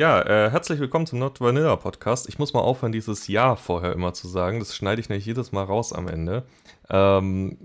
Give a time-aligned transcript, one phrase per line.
[0.00, 2.26] Ja, äh, herzlich willkommen zum Not Vanilla Podcast.
[2.26, 4.58] Ich muss mal aufhören, dieses Ja vorher immer zu sagen.
[4.58, 6.44] Das schneide ich nämlich jedes Mal raus am Ende.
[6.88, 7.58] Ähm,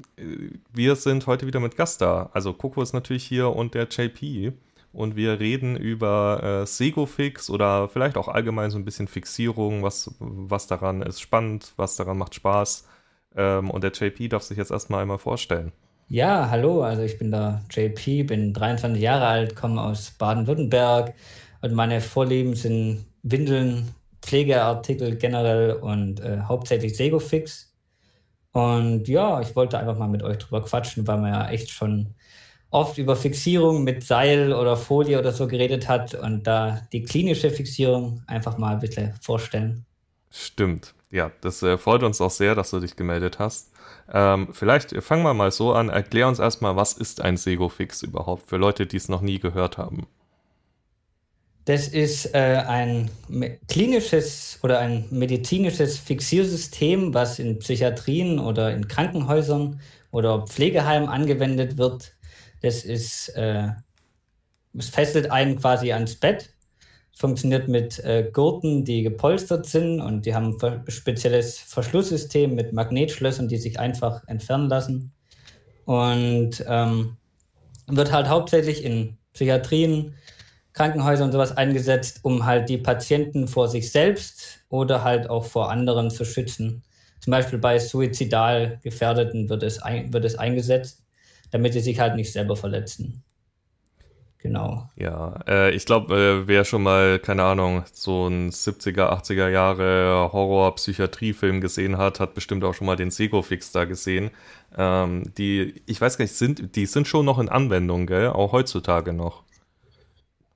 [0.74, 2.30] wir sind heute wieder mit Gast da.
[2.34, 4.52] Also Coco ist natürlich hier und der JP.
[4.92, 10.14] Und wir reden über äh, Segofix oder vielleicht auch allgemein so ein bisschen Fixierung, was,
[10.20, 12.86] was daran ist spannend, was daran macht Spaß.
[13.38, 15.72] Ähm, und der JP darf sich jetzt erstmal einmal vorstellen.
[16.10, 21.14] Ja, hallo, also ich bin der JP, bin 23 Jahre alt, komme aus Baden-Württemberg
[21.66, 27.74] und meine Vorlieben sind Windeln, Pflegeartikel generell und äh, hauptsächlich Segofix.
[28.52, 32.14] Und ja, ich wollte einfach mal mit euch drüber quatschen, weil man ja echt schon
[32.70, 37.50] oft über Fixierung mit Seil oder Folie oder so geredet hat und da die klinische
[37.50, 39.86] Fixierung einfach mal ein bisschen vorstellen.
[40.30, 40.94] Stimmt.
[41.10, 43.72] Ja, das äh, freut uns auch sehr, dass du dich gemeldet hast.
[44.14, 45.90] Ähm, vielleicht fangen wir mal so an.
[45.90, 49.80] Erklär uns erstmal, was ist ein Segofix überhaupt für Leute, die es noch nie gehört
[49.80, 50.06] haben?
[51.66, 53.10] Das ist äh, ein
[53.68, 62.14] klinisches oder ein medizinisches Fixiersystem, was in Psychiatrien oder in Krankenhäusern oder Pflegeheimen angewendet wird.
[62.62, 63.70] Das ist, äh,
[64.78, 66.56] es fesselt einen quasi ans Bett
[67.16, 73.48] funktioniert mit äh, Gurten, die gepolstert sind und die haben ein spezielles Verschlusssystem mit Magnetschlössern,
[73.48, 75.14] die sich einfach entfernen lassen.
[75.86, 77.18] Und ähm,
[77.88, 80.16] wird halt hauptsächlich in Psychiatrien,
[80.76, 85.72] Krankenhäusern und sowas eingesetzt, um halt die Patienten vor sich selbst oder halt auch vor
[85.72, 86.84] anderen zu schützen.
[87.22, 91.06] Zum Beispiel bei suizidal Gefährdeten wird es, ein, wird es eingesetzt,
[91.50, 93.24] damit sie sich halt nicht selber verletzen.
[94.40, 94.88] Genau.
[94.96, 100.30] Ja, äh, ich glaube, äh, wer schon mal, keine Ahnung, so ein 70er, 80er Jahre
[100.32, 104.30] Horror-Psychiatrie-Film gesehen hat, hat bestimmt auch schon mal den Sego-Fix da gesehen.
[104.78, 108.28] Ähm, die, ich weiß gar nicht, sind, die sind schon noch in Anwendung, gell?
[108.28, 109.46] Auch heutzutage noch.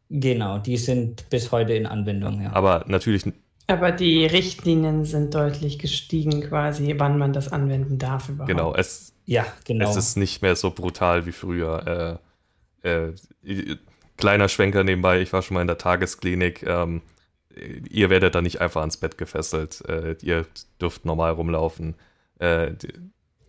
[0.10, 2.52] Genau, die sind bis heute in Anwendung, ja.
[2.54, 3.24] Aber natürlich.
[3.68, 8.50] Aber die Richtlinien sind deutlich gestiegen, quasi, wann man das anwenden darf überhaupt.
[8.50, 9.88] Genau, es, ja, genau.
[9.88, 12.20] es ist nicht mehr so brutal wie früher.
[12.84, 13.78] Äh, äh,
[14.18, 16.64] kleiner Schwenker nebenbei, ich war schon mal in der Tagesklinik.
[16.64, 17.04] Ähm,
[17.90, 19.84] ihr werdet da nicht einfach ans Bett gefesselt.
[19.88, 20.48] Äh, ihr
[20.82, 21.96] dürft normal rumlaufen.
[22.40, 22.74] Äh,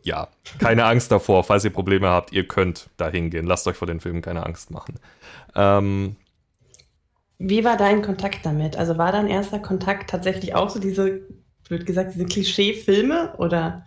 [0.03, 0.29] ja,
[0.59, 1.45] keine Angst davor.
[1.45, 3.47] Falls ihr Probleme habt, ihr könnt da hingehen.
[3.47, 4.99] Lasst euch vor den Filmen keine Angst machen.
[5.55, 6.17] Ähm,
[7.43, 8.77] Wie war dein Kontakt damit?
[8.77, 11.23] Also war dein erster Kontakt tatsächlich auch so diese,
[11.69, 13.85] wird gesagt, diese Klischee-Filme oder?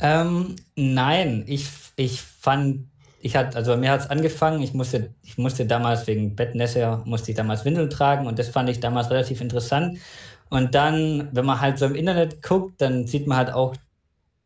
[0.00, 2.86] Ähm, nein, ich, ich fand
[3.22, 7.02] ich hatte, also bei mir hat es angefangen, ich musste, ich musste damals wegen Bettnässe,
[7.04, 9.98] musste ich damals Windeln tragen und das fand ich damals relativ interessant.
[10.50, 13.76] Und dann, wenn man halt so im Internet guckt, dann sieht man halt auch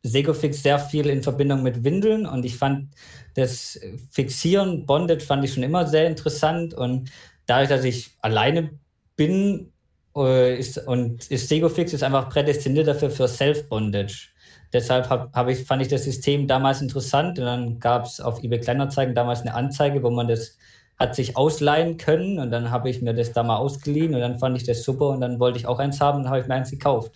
[0.03, 2.89] Segofix sehr viel in Verbindung mit Windeln und ich fand
[3.35, 7.11] das Fixieren, Bondage fand ich schon immer sehr interessant und
[7.47, 8.71] dadurch, dass ich alleine
[9.17, 9.73] bin
[10.17, 14.29] äh, ist, und ist Segofix ist einfach prädestiniert dafür für Self-Bondage.
[14.73, 17.39] Deshalb hab, hab ich, fand ich das System damals interessant.
[17.39, 20.59] Und dann gab es auf eBay Kleinanzeigen damals eine Anzeige, wo man das
[20.99, 22.39] hat sich ausleihen können.
[22.39, 24.15] Und dann habe ich mir das da mal ausgeliehen.
[24.15, 25.11] Und dann fand ich das super.
[25.11, 26.21] Und dann wollte ich auch eins haben.
[26.21, 27.13] Und habe ich mir eins gekauft.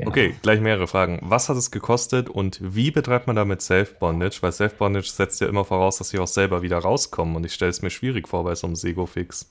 [0.00, 0.12] Genau.
[0.12, 1.18] Okay, gleich mehrere Fragen.
[1.20, 4.38] Was hat es gekostet und wie betreibt man damit Self-Bondage?
[4.40, 7.68] Weil Self-Bondage setzt ja immer voraus, dass sie auch selber wieder rauskommen und ich stelle
[7.68, 9.50] es mir schwierig vor bei so einem Sego-Fix.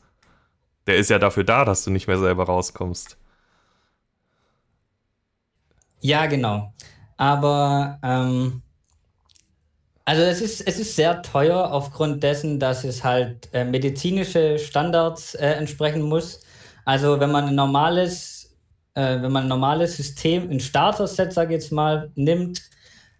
[0.87, 3.15] Der ist ja dafür da, dass du nicht mehr selber rauskommst.
[5.99, 6.73] Ja, genau.
[7.17, 8.63] Aber ähm,
[10.05, 15.35] also es ist, es ist sehr teuer aufgrund dessen, dass es halt äh, medizinische Standards
[15.35, 16.39] äh, entsprechen muss.
[16.85, 18.38] Also wenn man ein normales,
[18.93, 22.61] äh, wenn man ein normales System, ein Starter-Set, sage ich jetzt mal, nimmt,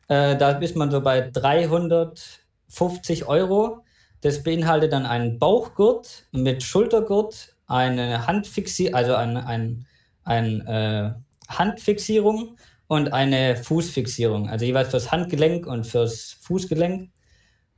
[0.07, 3.83] äh, da ist man so bei 350 Euro.
[4.21, 9.85] Das beinhaltet dann einen Bauchgurt mit Schultergurt, eine Handfixierung, also ein, ein,
[10.23, 11.13] ein äh,
[11.47, 12.57] Handfixierung
[12.87, 17.11] und eine Fußfixierung, also jeweils fürs Handgelenk und fürs Fußgelenk.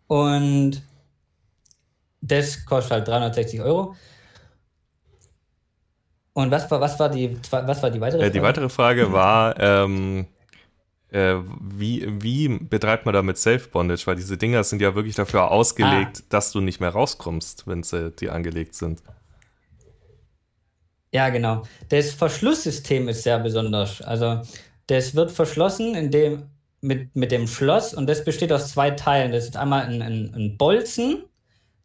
[0.07, 0.81] Und
[2.21, 3.95] das kostet halt 360 Euro.
[6.33, 8.31] Und was war, was war, die, was war die weitere Frage?
[8.31, 10.28] Die weitere Frage war, ähm,
[11.10, 14.07] äh, wie, wie betreibt man damit Self-Bondage?
[14.07, 16.25] Weil diese Dinger sind ja wirklich dafür ausgelegt, ah.
[16.30, 19.04] dass du nicht mehr rauskommst, wenn sie dir angelegt sind.
[21.13, 21.63] Ja, genau.
[21.89, 24.01] Das Verschlusssystem ist sehr besonders.
[24.01, 24.42] Also
[24.88, 26.44] das wird verschlossen in dem,
[26.80, 29.33] mit, mit dem Schloss und das besteht aus zwei Teilen.
[29.33, 31.24] Das ist einmal ein, ein, ein Bolzen,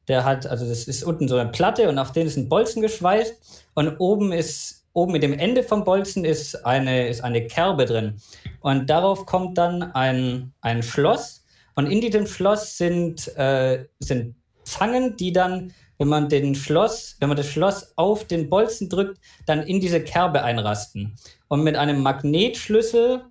[0.09, 2.83] der hat, also das ist unten so eine Platte und auf den ist ein Bolzen
[2.83, 7.85] geschweißt und oben ist, oben mit dem Ende vom Bolzen ist eine, ist eine Kerbe
[7.85, 8.17] drin.
[8.61, 11.45] Und darauf kommt dann ein, ein Schloss
[11.75, 17.29] und in diesem Schloss sind, äh, sind Zangen, die dann wenn man den Schloss, wenn
[17.29, 21.17] man das Schloss auf den Bolzen drückt, dann in diese Kerbe einrasten.
[21.49, 23.25] Und mit einem Magnetschlüssel,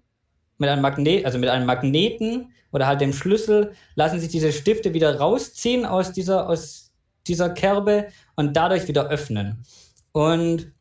[0.57, 4.93] mit einem Magnet, also mit einem Magneten oder halt dem Schlüssel, lassen sich diese Stifte
[4.93, 6.91] wieder rausziehen aus dieser, aus
[7.27, 9.63] dieser Kerbe und dadurch wieder öffnen.
[10.11, 10.71] Und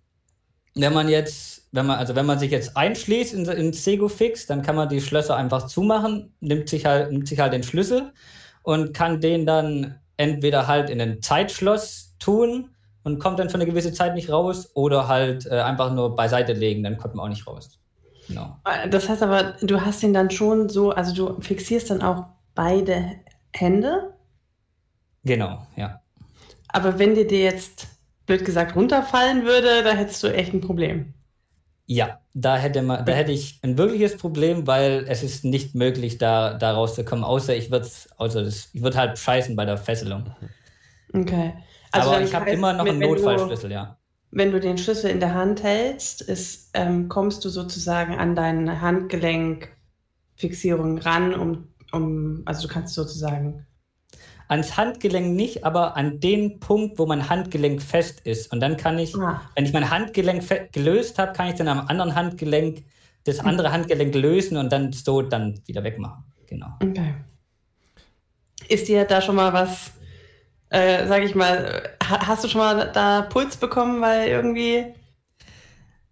[0.75, 4.63] wenn man jetzt, wenn man, also wenn man sich jetzt einschließt in, in Segofix, dann
[4.63, 8.13] kann man die Schlösser einfach zumachen, nimmt sich halt, nimmt sich halt den Schlüssel
[8.63, 12.71] und kann den dann entweder halt in ein Zeitschloss tun
[13.03, 16.53] und kommt dann für eine gewisse Zeit nicht raus oder halt äh, einfach nur beiseite
[16.53, 17.79] legen, dann kommt man auch nicht raus.
[18.29, 18.59] Genau.
[18.65, 22.27] Äh, das heißt aber, du hast ihn dann schon so, also du fixierst dann auch
[22.55, 23.17] beide
[23.53, 24.15] Hände?
[25.25, 26.01] Genau, ja.
[26.69, 27.87] Aber wenn dir dir jetzt,
[28.27, 31.15] blöd gesagt, runterfallen würde, da hättest du echt ein Problem.
[31.87, 36.17] Ja, da hätte, man, da hätte ich ein wirkliches Problem, weil es ist nicht möglich,
[36.17, 40.35] da, da rauszukommen, außer ich würde also ich würd halt scheißen bei der Fesselung.
[41.13, 41.53] Okay.
[41.93, 43.99] Also Aber ich habe immer noch einen Notfallschlüssel, ja.
[44.37, 48.81] Wenn du den Schlüssel in der Hand hältst, ist, ähm, kommst du sozusagen an deine
[48.81, 53.65] Handgelenkfixierung ran, um, um, also du kannst sozusagen
[54.49, 58.53] ans Handgelenk nicht, aber an den Punkt, wo mein Handgelenk fest ist.
[58.53, 59.41] Und dann kann ich, ah.
[59.55, 62.85] wenn ich mein Handgelenk gelöst habe, kann ich dann am anderen Handgelenk
[63.25, 63.47] das hm.
[63.47, 66.25] andere Handgelenk lösen und dann so dann wieder wegmachen.
[66.47, 66.69] Genau.
[66.83, 67.15] Okay.
[68.69, 69.93] Ist dir da schon mal was,
[70.71, 74.95] äh, sag ich mal, hast du schon mal da Puls bekommen, weil irgendwie.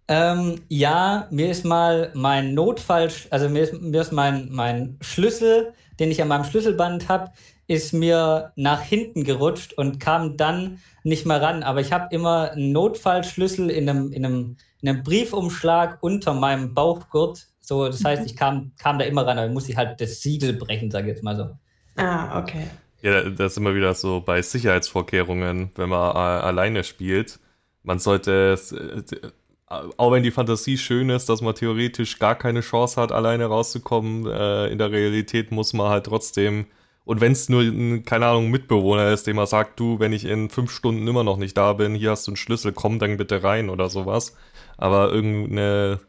[0.07, 5.73] Ähm, ja, mir ist mal mein Notfall, also mir ist, mir ist mein, mein Schlüssel,
[5.99, 7.31] den ich an meinem Schlüsselband habe,
[7.67, 11.63] ist mir nach hinten gerutscht und kam dann nicht mehr ran.
[11.63, 16.73] Aber ich habe immer einen Notfallschlüssel in einem, in, einem, in einem Briefumschlag unter meinem
[16.73, 17.47] Bauchgurt.
[17.61, 18.27] So, das heißt, mhm.
[18.27, 21.15] ich kam, kam da immer ran, aber muss ich halt das Siegel brechen, sage ich
[21.15, 21.49] jetzt mal so.
[21.95, 22.67] Ah, okay.
[23.03, 27.39] Ja, das ist immer wieder so bei Sicherheitsvorkehrungen, wenn man äh, alleine spielt.
[27.83, 28.57] Man sollte,
[29.69, 33.45] äh, auch wenn die Fantasie schön ist, dass man theoretisch gar keine Chance hat, alleine
[33.45, 36.65] rauszukommen, äh, in der Realität muss man halt trotzdem
[37.05, 40.25] und wenn es nur ein, keine Ahnung, Mitbewohner ist, dem man sagt, du, wenn ich
[40.25, 43.17] in fünf Stunden immer noch nicht da bin, hier hast du einen Schlüssel, komm dann
[43.17, 44.35] bitte rein oder sowas.
[44.77, 45.99] Aber irgendeine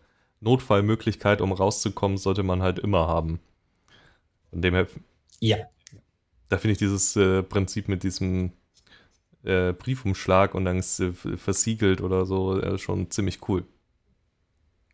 [0.41, 3.41] Notfallmöglichkeit, um rauszukommen, sollte man halt immer haben.
[4.51, 4.87] Von dem her.
[5.41, 5.57] Ja.
[6.49, 8.53] Da finde ich dieses äh, Prinzip mit diesem
[9.45, 13.65] äh, Briefumschlag und dann ist äh, versiegelt oder so äh, schon ziemlich cool.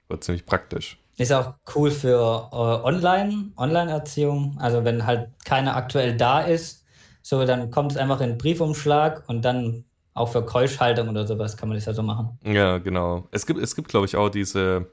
[0.09, 0.99] War ziemlich praktisch.
[1.17, 4.57] Ist auch cool für äh, Online, Online-Erziehung.
[4.59, 6.85] Also wenn halt keiner aktuell da ist,
[7.23, 11.69] so dann kommt es einfach in Briefumschlag und dann auch für Keuschhaltung oder sowas kann
[11.69, 12.39] man das ja so machen.
[12.45, 13.29] Ja, genau.
[13.31, 14.91] Es gibt, es gibt, glaube ich, auch diese,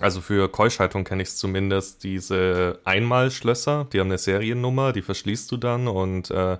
[0.00, 5.50] also für Keuschhaltung kenne ich es zumindest, diese Einmalschlösser, die haben eine Seriennummer, die verschließt
[5.50, 6.58] du dann und äh,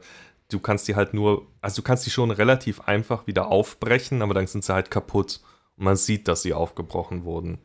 [0.50, 4.34] du kannst die halt nur, also du kannst die schon relativ einfach wieder aufbrechen, aber
[4.34, 5.40] dann sind sie halt kaputt
[5.76, 7.58] und man sieht, dass sie aufgebrochen wurden.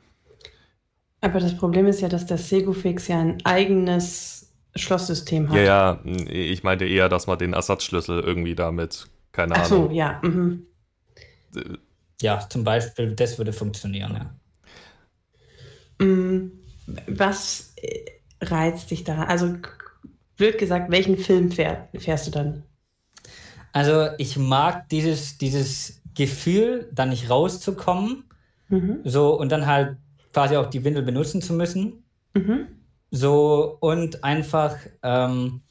[1.21, 5.57] Aber das Problem ist ja, dass der Segufix ja ein eigenes Schlosssystem hat.
[5.57, 9.85] Ja, ja, ich meinte eher, dass man den Ersatzschlüssel irgendwie damit, keine Ach Ahnung.
[9.85, 10.21] Ach so, ja.
[10.23, 10.65] Mhm.
[12.21, 14.38] Ja, zum Beispiel, das würde funktionieren, ja.
[15.99, 16.51] Mm,
[17.07, 18.05] was äh,
[18.41, 19.27] reizt dich daran?
[19.27, 19.55] Also,
[20.37, 22.63] blöd gesagt, welchen Film fähr, fährst du dann?
[23.73, 28.23] Also, ich mag dieses, dieses Gefühl, da nicht rauszukommen.
[28.69, 28.99] Mhm.
[29.03, 29.97] So, und dann halt
[30.33, 32.03] quasi auch die Windel benutzen zu müssen.
[32.33, 32.67] Mhm.
[33.11, 35.61] So und einfach ähm,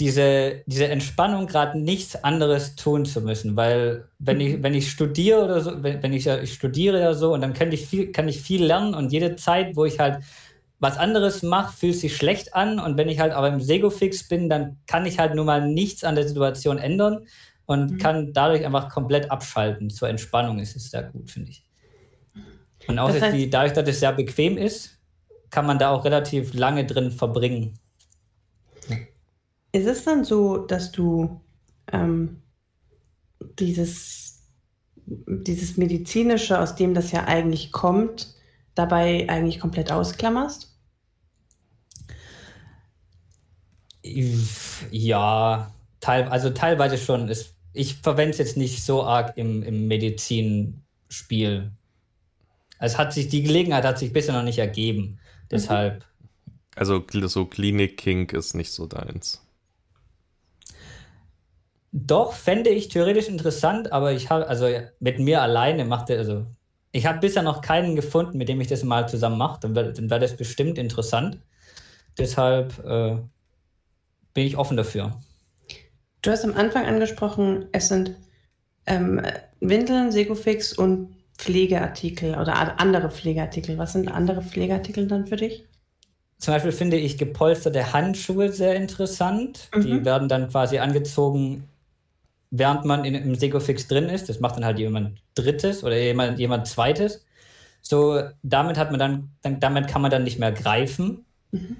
[0.00, 5.44] diese, diese Entspannung gerade nichts anderes tun zu müssen, weil wenn ich, wenn ich studiere
[5.44, 8.26] oder so, wenn, wenn ich, ich studiere ja so und dann kann ich viel, kann
[8.26, 10.24] ich viel lernen und jede Zeit, wo ich halt
[10.78, 14.48] was anderes mache, fühlt sich schlecht an und wenn ich halt aber im Sego-Fix bin,
[14.48, 17.26] dann kann ich halt nun mal nichts an der Situation ändern
[17.66, 17.98] und mhm.
[17.98, 19.90] kann dadurch einfach komplett abschalten.
[19.90, 21.64] Zur Entspannung ist es sehr gut, finde ich.
[22.88, 24.98] Und auch das heißt, dadurch, dass es sehr bequem ist,
[25.50, 27.78] kann man da auch relativ lange drin verbringen.
[29.72, 31.40] Ist es dann so, dass du
[31.92, 32.42] ähm,
[33.58, 34.48] dieses,
[35.06, 38.34] dieses medizinische, aus dem das ja eigentlich kommt,
[38.74, 40.76] dabei eigentlich komplett ausklammerst?
[44.90, 47.30] Ja, teil, also teilweise schon.
[47.72, 51.70] ich verwende es jetzt nicht so arg im, im Medizinspiel.
[52.78, 55.18] Es hat sich, die Gelegenheit hat sich bisher noch nicht ergeben.
[55.50, 56.06] Deshalb.
[56.74, 59.42] Also so Klinik-King ist nicht so deins.
[61.92, 64.68] Doch, fände ich theoretisch interessant, aber ich habe, also
[65.00, 66.46] mit mir alleine macht er, also
[66.92, 69.60] ich habe bisher noch keinen gefunden, mit dem ich das mal zusammen mache.
[69.60, 71.38] Dann wäre wär das bestimmt interessant.
[72.18, 73.16] Deshalb äh,
[74.34, 75.16] bin ich offen dafür.
[76.22, 78.16] Du hast am Anfang angesprochen, es sind
[78.86, 79.22] ähm,
[79.60, 83.78] Windeln, Segofix und Pflegeartikel oder andere Pflegeartikel.
[83.78, 85.64] Was sind andere Pflegeartikel dann für dich?
[86.38, 89.70] Zum Beispiel finde ich gepolsterte Handschuhe sehr interessant.
[89.74, 89.80] Mhm.
[89.80, 91.69] Die werden dann quasi angezogen,
[92.50, 94.28] während man in, im Segofix drin ist.
[94.28, 97.24] Das macht dann halt jemand Drittes oder jemand, jemand Zweites.
[97.82, 101.24] So, damit hat man dann, dann damit kann man dann nicht mehr greifen.
[101.52, 101.76] Mhm.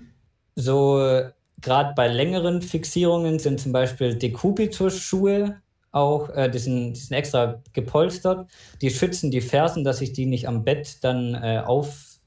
[0.57, 1.23] So,
[1.61, 5.61] gerade bei längeren Fixierungen sind zum Beispiel Dekubitus-Schuhe
[5.93, 8.49] auch, äh, die, sind, die sind extra gepolstert.
[8.81, 12.21] Die schützen die Fersen, dass sich die nicht am Bett dann äh, auf,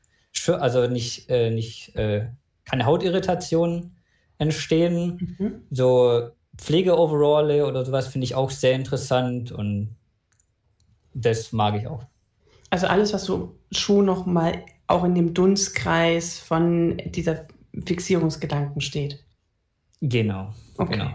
[0.47, 2.27] also nicht, äh, nicht äh,
[2.65, 3.95] keine Hautirritationen
[4.37, 5.35] entstehen.
[5.37, 5.61] Mhm.
[5.69, 9.95] So Pflegeoveralle oder sowas finde ich auch sehr interessant und
[11.13, 12.03] das mag ich auch.
[12.69, 17.47] Also alles, was so Schuh noch mal auch in dem Dunstkreis von dieser
[17.85, 19.23] Fixierungsgedanken steht.
[20.01, 20.53] Genau.
[20.77, 20.93] Okay.
[20.93, 21.11] Genau.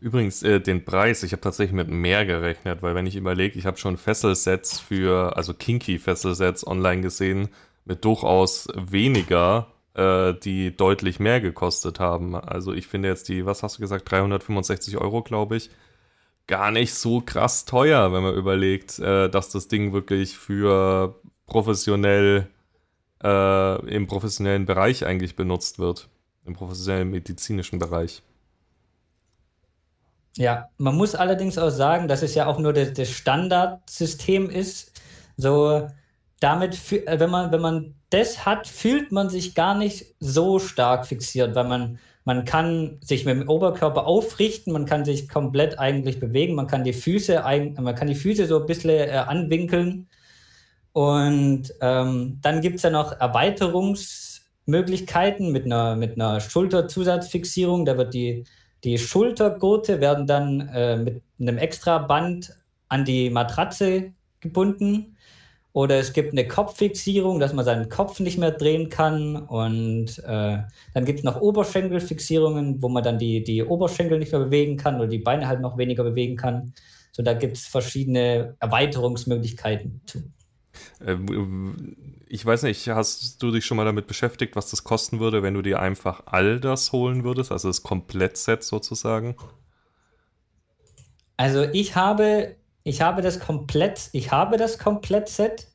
[0.00, 3.66] Übrigens, äh, den Preis, ich habe tatsächlich mit mehr gerechnet, weil wenn ich überlege, ich
[3.66, 7.48] habe schon Fesselsets für, also Kinky-Fesselsets online gesehen,
[7.84, 12.34] mit durchaus weniger, äh, die deutlich mehr gekostet haben.
[12.34, 15.70] Also ich finde jetzt die, was hast du gesagt, 365 Euro, glaube ich,
[16.46, 22.48] gar nicht so krass teuer, wenn man überlegt, äh, dass das Ding wirklich für professionell,
[23.22, 26.08] äh, im professionellen Bereich eigentlich benutzt wird.
[26.44, 28.22] Im professionellen medizinischen Bereich.
[30.36, 34.92] Ja, man muss allerdings auch sagen, dass es ja auch nur das, das Standardsystem ist.
[35.38, 35.88] So,
[36.40, 41.06] damit, äh, wenn man, wenn man das hat, fühlt man sich gar nicht so stark
[41.06, 46.18] fixiert, weil man, man kann sich mit dem Oberkörper aufrichten, man kann sich komplett eigentlich
[46.20, 47.42] bewegen, man kann die Füße,
[47.80, 50.08] man kann die Füße so ein bisschen äh, anwinkeln.
[50.92, 57.84] Und ähm, dann gibt es ja noch Erweiterungsmöglichkeiten mit einer, mit einer Schulterzusatzfixierung.
[57.84, 58.44] Da wird die,
[58.82, 62.56] die Schultergurte werden dann äh, mit einem extra Band
[62.88, 65.15] an die Matratze gebunden.
[65.76, 69.36] Oder es gibt eine Kopffixierung, dass man seinen Kopf nicht mehr drehen kann.
[69.36, 70.62] Und äh,
[70.94, 74.96] dann gibt es noch Oberschenkelfixierungen, wo man dann die, die Oberschenkel nicht mehr bewegen kann
[74.96, 76.72] oder die Beine halt noch weniger bewegen kann.
[77.12, 80.00] So, da gibt es verschiedene Erweiterungsmöglichkeiten.
[81.04, 81.16] Äh,
[82.26, 85.52] ich weiß nicht, hast du dich schon mal damit beschäftigt, was das kosten würde, wenn
[85.52, 89.36] du dir einfach all das holen würdest, also das Komplettset sozusagen?
[91.36, 95.66] Also ich habe ich habe das komplett, ich habe das Komplettset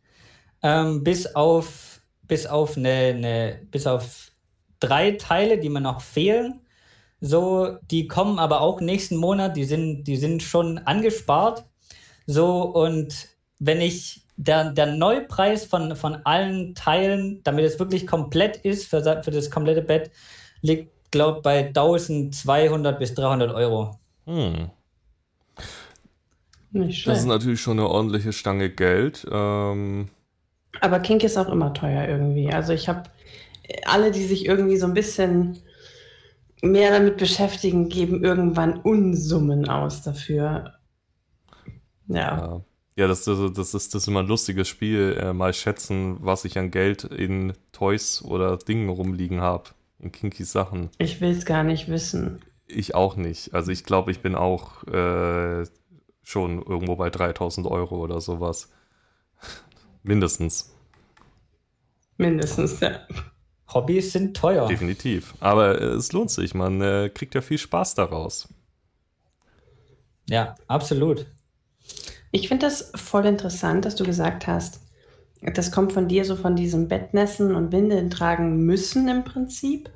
[0.63, 4.31] ähm, bis auf bis auf eine, eine, bis auf
[4.79, 6.61] drei Teile, die mir noch fehlen.
[7.19, 11.65] So, die kommen aber auch nächsten Monat, die sind, die sind schon angespart.
[12.27, 13.27] So, und
[13.59, 19.01] wenn ich der, der Neupreis von, von allen Teilen, damit es wirklich komplett ist für,
[19.21, 20.11] für das komplette Bett,
[20.61, 23.99] liegt, glaube ich, bei 1200 bis 300 Euro.
[24.25, 24.71] Hm.
[26.71, 27.15] Nicht schlecht.
[27.15, 29.27] Das ist natürlich schon eine ordentliche Stange Geld.
[29.31, 30.09] Ähm
[30.79, 32.51] Aber Kink ist auch immer teuer irgendwie.
[32.51, 33.03] Also ich habe
[33.85, 35.59] alle, die sich irgendwie so ein bisschen
[36.61, 40.73] mehr damit beschäftigen, geben irgendwann Unsummen aus dafür.
[42.07, 42.61] Ja.
[42.97, 46.45] Ja, das, das, das, ist, das ist immer ein lustiges Spiel, äh, mal schätzen, was
[46.45, 50.89] ich an Geld in Toys oder Dingen rumliegen habe, in kinky Sachen.
[50.97, 52.41] Ich will es gar nicht wissen.
[52.67, 53.53] Ich auch nicht.
[53.53, 55.65] Also ich glaube, ich bin auch äh,
[56.31, 58.69] schon irgendwo bei 3000 Euro oder sowas.
[60.03, 60.73] Mindestens.
[62.17, 62.99] Mindestens, ja.
[63.73, 64.67] Hobbys sind teuer.
[64.67, 65.33] Definitiv.
[65.39, 66.53] Aber es lohnt sich.
[66.53, 68.47] Man äh, kriegt ja viel Spaß daraus.
[70.29, 71.25] Ja, absolut.
[72.31, 74.81] Ich finde das voll interessant, dass du gesagt hast,
[75.41, 79.89] das kommt von dir so von diesem Bettnässen und Windeln tragen müssen im Prinzip,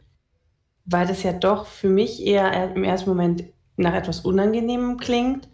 [0.85, 3.43] weil das ja doch für mich eher im ersten Moment
[3.77, 5.47] nach etwas Unangenehmem klingt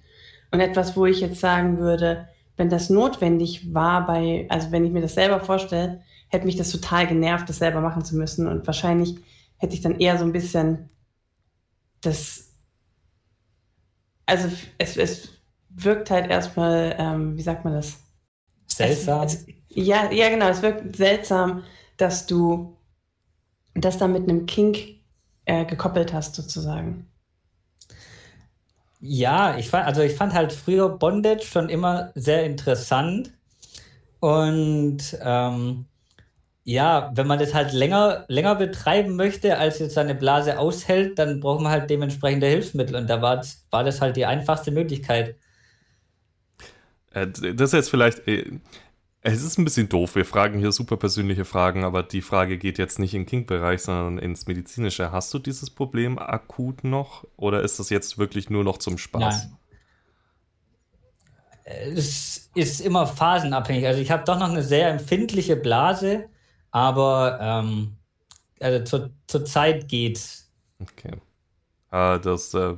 [0.52, 2.28] und etwas, wo ich jetzt sagen würde,
[2.58, 6.72] wenn das notwendig war bei, also wenn ich mir das selber vorstelle, hätte mich das
[6.72, 8.48] total genervt, das selber machen zu müssen.
[8.48, 9.18] Und wahrscheinlich
[9.58, 10.90] hätte ich dann eher so ein bisschen
[12.02, 12.56] das,
[14.26, 15.30] also es, es
[15.70, 18.00] wirkt halt erstmal, ähm, wie sagt man das?
[18.68, 19.24] Seltsam.
[19.26, 21.64] Es, es, ja, ja, genau, es wirkt seltsam,
[21.98, 22.78] dass du
[23.74, 24.78] das dann mit einem Kink
[25.46, 27.11] äh, gekoppelt hast, sozusagen.
[29.02, 33.34] Ja, ich fand, also ich fand halt früher Bondage schon immer sehr interessant.
[34.20, 35.86] Und ähm,
[36.64, 41.40] ja, wenn man das halt länger, länger betreiben möchte, als jetzt seine Blase aushält, dann
[41.40, 42.96] braucht man halt dementsprechende Hilfsmittel.
[42.96, 45.36] Und da war, war das halt die einfachste Möglichkeit.
[47.14, 48.22] Äh, das ist jetzt vielleicht.
[49.24, 50.16] Es ist ein bisschen doof.
[50.16, 54.18] Wir fragen hier super persönliche Fragen, aber die Frage geht jetzt nicht in Kink-Bereich, sondern
[54.18, 55.12] ins Medizinische.
[55.12, 59.48] Hast du dieses Problem akut noch oder ist das jetzt wirklich nur noch zum Spaß?
[59.48, 59.58] Nein.
[61.64, 63.86] Es ist immer phasenabhängig.
[63.86, 66.28] Also ich habe doch noch eine sehr empfindliche Blase,
[66.72, 67.98] aber ähm,
[68.60, 70.52] also zur, zur Zeit geht's.
[70.80, 71.14] Okay.
[71.92, 72.74] Ah, das, äh,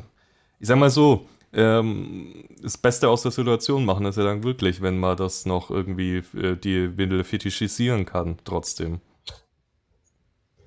[0.59, 4.81] ich sag mal so, ähm, das Beste aus der Situation machen ist ja dann wirklich,
[4.81, 9.01] wenn man das noch irgendwie äh, die Windel fetischisieren kann, trotzdem.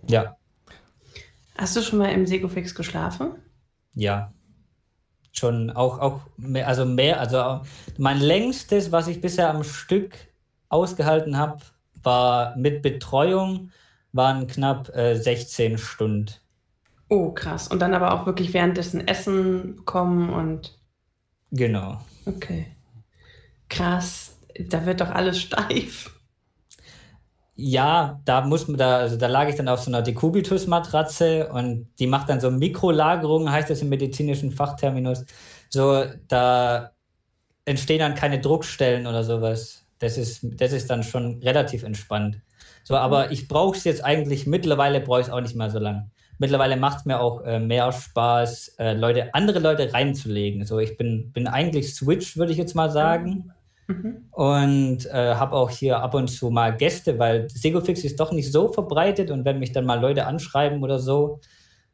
[0.06, 0.36] Ja.
[1.58, 3.32] Hast du schon mal im Segofix geschlafen?
[3.94, 4.32] Ja.
[5.32, 7.62] Schon auch, auch mehr, also mehr, also
[7.98, 10.14] mein längstes, was ich bisher am Stück
[10.68, 11.60] ausgehalten habe,
[12.02, 13.70] war mit Betreuung,
[14.12, 16.32] waren knapp äh, 16 Stunden.
[17.08, 17.68] Oh, krass.
[17.68, 20.78] Und dann aber auch wirklich währenddessen Essen kommen und.
[21.52, 22.00] Genau.
[22.24, 22.66] Okay.
[23.68, 24.36] Krass.
[24.58, 26.10] Da wird doch alles steif.
[27.58, 31.88] Ja, da muss man da, also da lag ich dann auf so einer Decubitus-Matratze und
[31.98, 35.24] die macht dann so Mikrolagerungen, heißt das im medizinischen Fachterminus.
[35.70, 36.92] So, da
[37.64, 39.86] entstehen dann keine Druckstellen oder sowas.
[39.98, 42.42] Das ist, das ist dann schon relativ entspannt.
[42.84, 45.78] So, aber ich brauche es jetzt eigentlich, mittlerweile brauche ich es auch nicht mehr so
[45.78, 46.10] lang.
[46.38, 50.66] Mittlerweile macht es mir auch äh, mehr Spaß, äh, Leute, andere Leute reinzulegen.
[50.66, 53.52] So, ich bin, bin eigentlich Switch, würde ich jetzt mal sagen.
[53.86, 54.28] Mhm.
[54.32, 58.50] Und äh, habe auch hier ab und zu mal Gäste, weil Segofix ist doch nicht
[58.52, 61.40] so verbreitet und wenn mich dann mal Leute anschreiben oder so,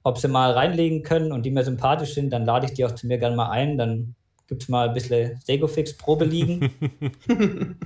[0.03, 2.93] ob sie mal reinlegen können und die mir sympathisch sind, dann lade ich die auch
[2.93, 3.79] zu mir gerne mal ein.
[3.79, 4.15] Dann
[4.49, 6.71] gibt es mal ein bisschen Segofix-Probe liegen.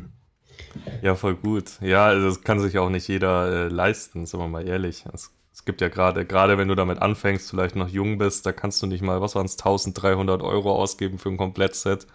[1.02, 1.80] ja, voll gut.
[1.80, 5.04] Ja, also das kann sich auch nicht jeder äh, leisten, sagen wir mal ehrlich.
[5.12, 8.52] Es es gibt ja gerade, gerade wenn du damit anfängst, vielleicht noch jung bist, da
[8.52, 12.06] kannst du nicht mal, was waren es, 1300 Euro ausgeben für ein Komplettset.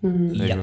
[0.00, 0.32] Mhm.
[0.34, 0.56] Ja.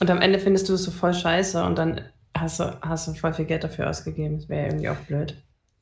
[0.00, 2.00] Und am Ende findest du es so voll scheiße und dann
[2.34, 4.38] hast du, hast du voll viel Geld dafür ausgegeben.
[4.38, 5.36] Das wäre irgendwie auch blöd.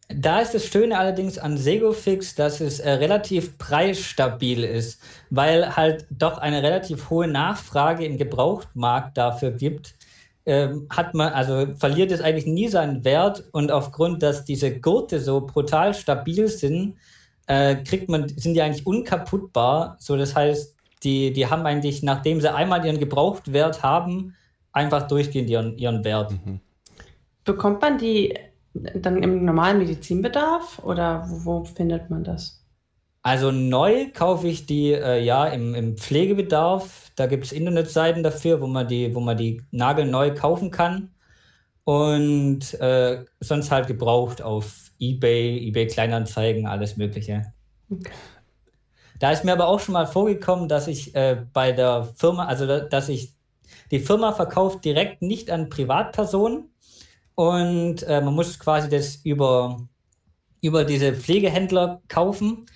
[0.08, 6.04] Da ist das Schöne allerdings an Segofix, dass es äh, relativ preisstabil ist, weil halt
[6.10, 9.94] doch eine relativ hohe Nachfrage im Gebrauchtmarkt dafür gibt
[10.48, 15.20] ähm, hat man, also verliert es eigentlich nie seinen Wert und aufgrund, dass diese Gurte
[15.20, 16.96] so brutal stabil sind,
[17.46, 19.96] äh, kriegt man, sind die eigentlich unkaputtbar.
[19.98, 24.36] So, das heißt, die, die haben eigentlich, nachdem sie einmal ihren Gebrauchtwert haben,
[24.72, 26.32] einfach durchgehend ihren, ihren Wert.
[26.32, 26.60] Mhm.
[27.44, 28.34] Bekommt man die
[28.72, 32.64] dann im normalen Medizinbedarf oder wo, wo findet man das?
[33.22, 37.07] Also neu kaufe ich die äh, ja im, im Pflegebedarf.
[37.18, 41.10] Da gibt es Internetseiten dafür, wo man die, wo man die nagelneu kaufen kann.
[41.84, 47.52] Und äh, sonst halt gebraucht auf Ebay, Ebay Kleinanzeigen, alles Mögliche.
[49.18, 52.66] Da ist mir aber auch schon mal vorgekommen, dass ich äh, bei der Firma, also
[52.66, 53.32] dass ich
[53.90, 56.70] die Firma verkauft direkt nicht an Privatpersonen
[57.34, 59.80] und äh, man muss quasi das über,
[60.60, 62.66] über diese Pflegehändler kaufen.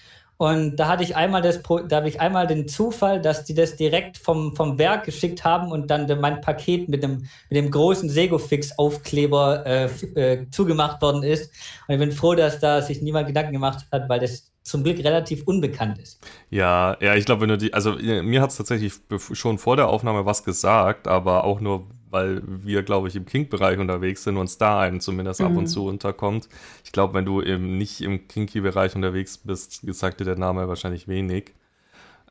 [0.43, 3.77] Und da hatte ich einmal das, da habe ich einmal den Zufall, dass die das
[3.77, 8.09] direkt vom, vom Werk geschickt haben und dann mein Paket mit dem, mit dem großen
[8.09, 9.85] Segofix-Aufkleber äh,
[10.17, 11.53] äh, zugemacht worden ist.
[11.87, 14.99] Und ich bin froh, dass da sich niemand Gedanken gemacht hat, weil das zum Glück
[14.99, 16.21] relativ unbekannt ist.
[16.51, 18.95] Ja, ja, ich glaube, wenn du die, also mir hat es tatsächlich
[19.33, 23.79] schon vor der Aufnahme was gesagt, aber auch nur, weil wir, glaube ich, im Kink-Bereich
[23.79, 25.47] unterwegs sind und es da einem zumindest mhm.
[25.47, 25.69] ab und mhm.
[25.69, 26.49] zu unterkommt.
[26.85, 31.09] Ich glaube, wenn du eben nicht im Kinky-Bereich unterwegs bist, sagt dir der Name wahrscheinlich
[31.09, 31.53] wenig.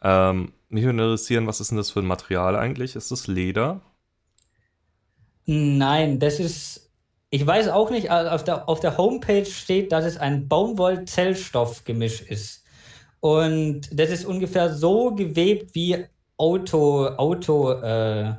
[0.02, 2.96] Ähm, mich würde interessieren, was ist denn das für ein Material eigentlich?
[2.96, 3.82] Ist das Leder?
[5.46, 6.91] Nein, das ist,
[7.32, 12.22] ich weiß auch nicht, also auf der, auf der Homepage steht, dass es ein Baumwoll-Zellstoff-Gemisch
[12.22, 12.64] ist.
[13.22, 16.06] Und das ist ungefähr so gewebt wie
[16.38, 18.34] Auto, Auto, äh,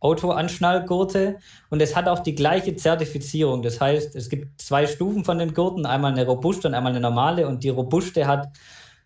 [0.00, 1.38] Autoanschnallgurte
[1.70, 3.62] und es hat auch die gleiche Zertifizierung.
[3.62, 7.00] Das heißt, es gibt zwei Stufen von den Gurten, einmal eine robuste und einmal eine
[7.00, 8.48] normale und die robuste hat,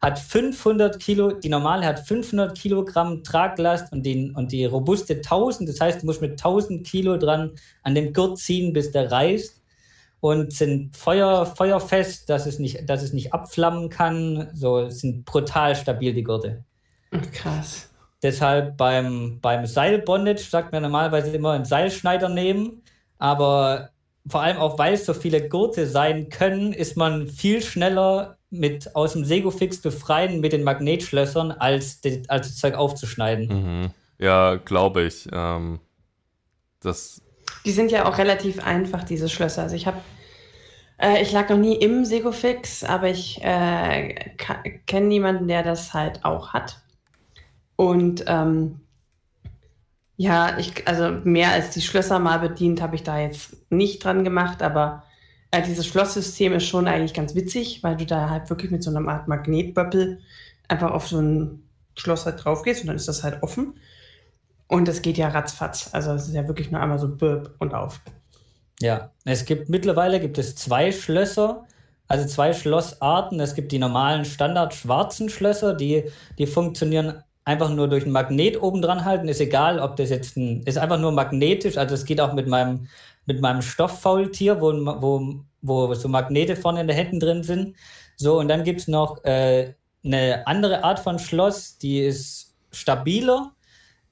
[0.03, 5.69] hat 500 Kilo, die normale hat 500 Kilogramm Traglast und die, und die robuste 1000.
[5.69, 7.53] Das heißt, du musst mit 1000 Kilo dran
[7.85, 9.63] an dem Gurt ziehen, bis der reißt
[10.19, 14.51] und sind Feuer, feuerfest, dass es nicht, dass es nicht abflammen kann.
[14.55, 16.65] So sind brutal stabil die Gurte.
[17.33, 17.89] Krass.
[18.23, 22.83] Deshalb beim, beim Seilbondage sagt man normalerweise immer einen Seilschneider nehmen,
[23.19, 23.91] aber
[24.27, 28.95] vor allem auch, weil es so viele Gurte sein können, ist man viel schneller mit
[28.95, 33.49] aus dem Segofix befreien mit den Magnetschlössern, als, die, als das Zeug aufzuschneiden.
[33.83, 33.91] Mhm.
[34.19, 35.27] Ja, glaube ich.
[35.33, 35.81] Ähm,
[36.81, 37.21] das
[37.65, 39.63] die sind ja auch relativ einfach, diese Schlösser.
[39.63, 39.99] Also ich habe
[40.99, 44.15] äh, ich lag noch nie im Segofix, aber ich äh,
[44.87, 46.81] kenne niemanden, der das halt auch hat.
[47.77, 48.81] Und ähm,
[50.17, 54.23] Ja, ich, also mehr als die Schlösser mal bedient, habe ich da jetzt nicht dran
[54.25, 55.03] gemacht, aber
[55.53, 58.91] äh, dieses Schlosssystem ist schon eigentlich ganz witzig, weil du da halt wirklich mit so
[58.91, 60.19] einer Art Magnetböppel
[60.67, 61.63] einfach auf so ein
[61.97, 63.75] Schloss halt drauf gehst und dann ist das halt offen.
[64.67, 65.91] Und das geht ja ratzfatz.
[65.93, 68.01] Also es ist ja wirklich nur einmal so Burp und auf.
[68.81, 71.67] Ja, es gibt mittlerweile gibt es zwei Schlösser,
[72.09, 73.39] also zwei Schlossarten.
[73.39, 76.05] Es gibt die normalen Standard schwarzen Schlösser, die,
[76.39, 79.29] die funktionieren einfach nur durch ein Magnet oben dran halten.
[79.29, 81.77] Ist egal, ob das jetzt ein, ist einfach nur magnetisch.
[81.77, 82.89] Also es geht auch mit meinem,
[83.27, 87.77] mit meinem Stofffaultier, wo, wo, wo so Magnete vorne in den Händen drin sind.
[88.17, 93.53] So, und dann gibt es noch äh, eine andere Art von Schloss, die ist stabiler.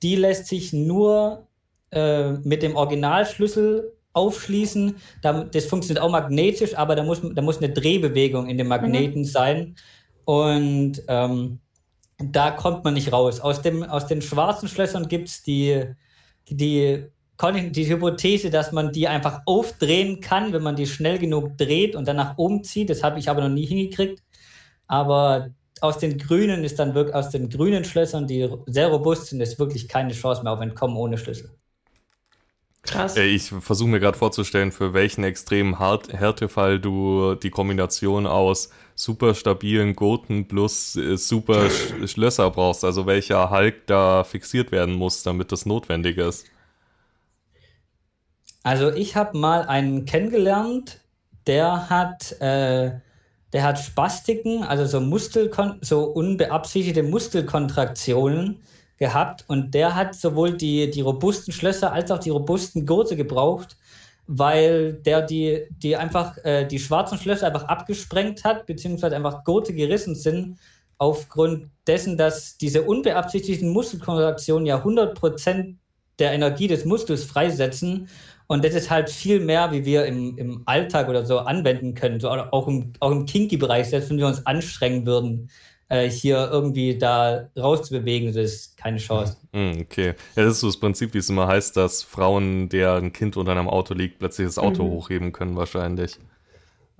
[0.03, 1.47] Die lässt sich nur
[1.91, 4.97] äh, mit dem Originalschlüssel aufschließen.
[5.23, 9.27] Das funktioniert auch magnetisch, aber da muss, da muss eine Drehbewegung in den Magneten mhm.
[9.27, 9.77] sein.
[10.25, 11.61] Und ähm,
[12.19, 13.41] da kommt man nicht raus.
[13.41, 15.85] Aus, dem, aus den schwarzen Schlössern gibt es die,
[16.49, 17.07] die,
[17.73, 22.07] die Hypothese, dass man die einfach aufdrehen kann, wenn man die schnell genug dreht und
[22.07, 22.91] dann nach oben zieht.
[22.91, 24.23] Das habe ich aber noch nie hingekriegt.
[24.87, 25.51] Aber
[25.81, 29.59] aus den grünen ist dann wirklich, aus den grünen Schlössern, die sehr robust sind, ist
[29.59, 31.51] wirklich keine Chance mehr auf Entkommen ohne Schlüssel.
[32.83, 33.17] Krass.
[33.17, 39.95] Ich versuche mir gerade vorzustellen, für welchen extremen Härtefall du die Kombination aus super stabilen
[39.95, 42.85] Gurten plus äh, super Sch Schlösser brauchst.
[42.85, 46.47] Also welcher Hulk da fixiert werden muss, damit das notwendig ist.
[48.63, 51.01] Also ich habe mal einen kennengelernt,
[51.47, 52.93] der hat, äh,
[53.53, 58.61] der hat Spastiken, also so Muskelkon so unbeabsichtigte Muskelkontraktionen
[58.99, 63.79] gehabt und der hat sowohl die, die robusten Schlösser als auch die robusten Gurte gebraucht,
[64.27, 69.73] weil der die, die einfach äh, die schwarzen Schlösser einfach abgesprengt hat, beziehungsweise einfach Gurte
[69.73, 70.59] gerissen sind,
[70.99, 75.77] aufgrund dessen, dass diese unbeabsichtigten Muskelkontraktionen ja 100%
[76.21, 78.09] der Energie des Muskels freisetzen.
[78.51, 82.19] Und das ist halt viel mehr, wie wir im, im Alltag oder so anwenden können.
[82.19, 85.51] So auch im, auch im Kinky-Bereich, selbst wenn wir uns anstrengen würden,
[85.89, 89.37] äh, hier irgendwie da rauszubewegen, das ist keine Chance.
[89.53, 90.15] Hm, okay.
[90.35, 93.37] Ja, das ist so das Prinzip, wie es immer heißt, dass Frauen, der ein Kind
[93.37, 94.91] unter einem Auto liegt, plötzlich das Auto mhm.
[94.91, 96.19] hochheben können, wahrscheinlich.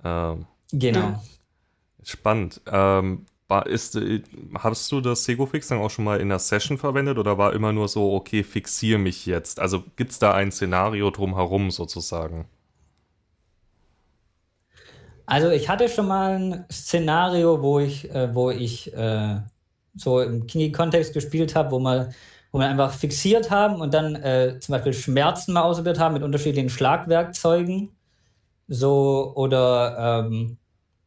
[0.05, 1.21] Ähm, genau.
[2.01, 2.61] Spannend.
[2.71, 4.23] Ähm, war, ist, äh,
[4.57, 7.73] hast du das Segofix dann auch schon mal in der Session verwendet oder war immer
[7.73, 9.59] nur so, okay, fixiere mich jetzt?
[9.59, 12.45] Also gibt es da ein Szenario drumherum sozusagen?
[15.25, 19.41] Also ich hatte schon mal ein Szenario, wo ich, äh, wo ich äh,
[19.95, 22.13] so im Kingi-Kontext gespielt habe, wo man,
[22.51, 26.23] wo wir einfach fixiert haben und dann äh, zum Beispiel Schmerzen mal ausprobiert haben mit
[26.23, 27.89] unterschiedlichen Schlagwerkzeugen.
[28.67, 30.57] So, oder ähm,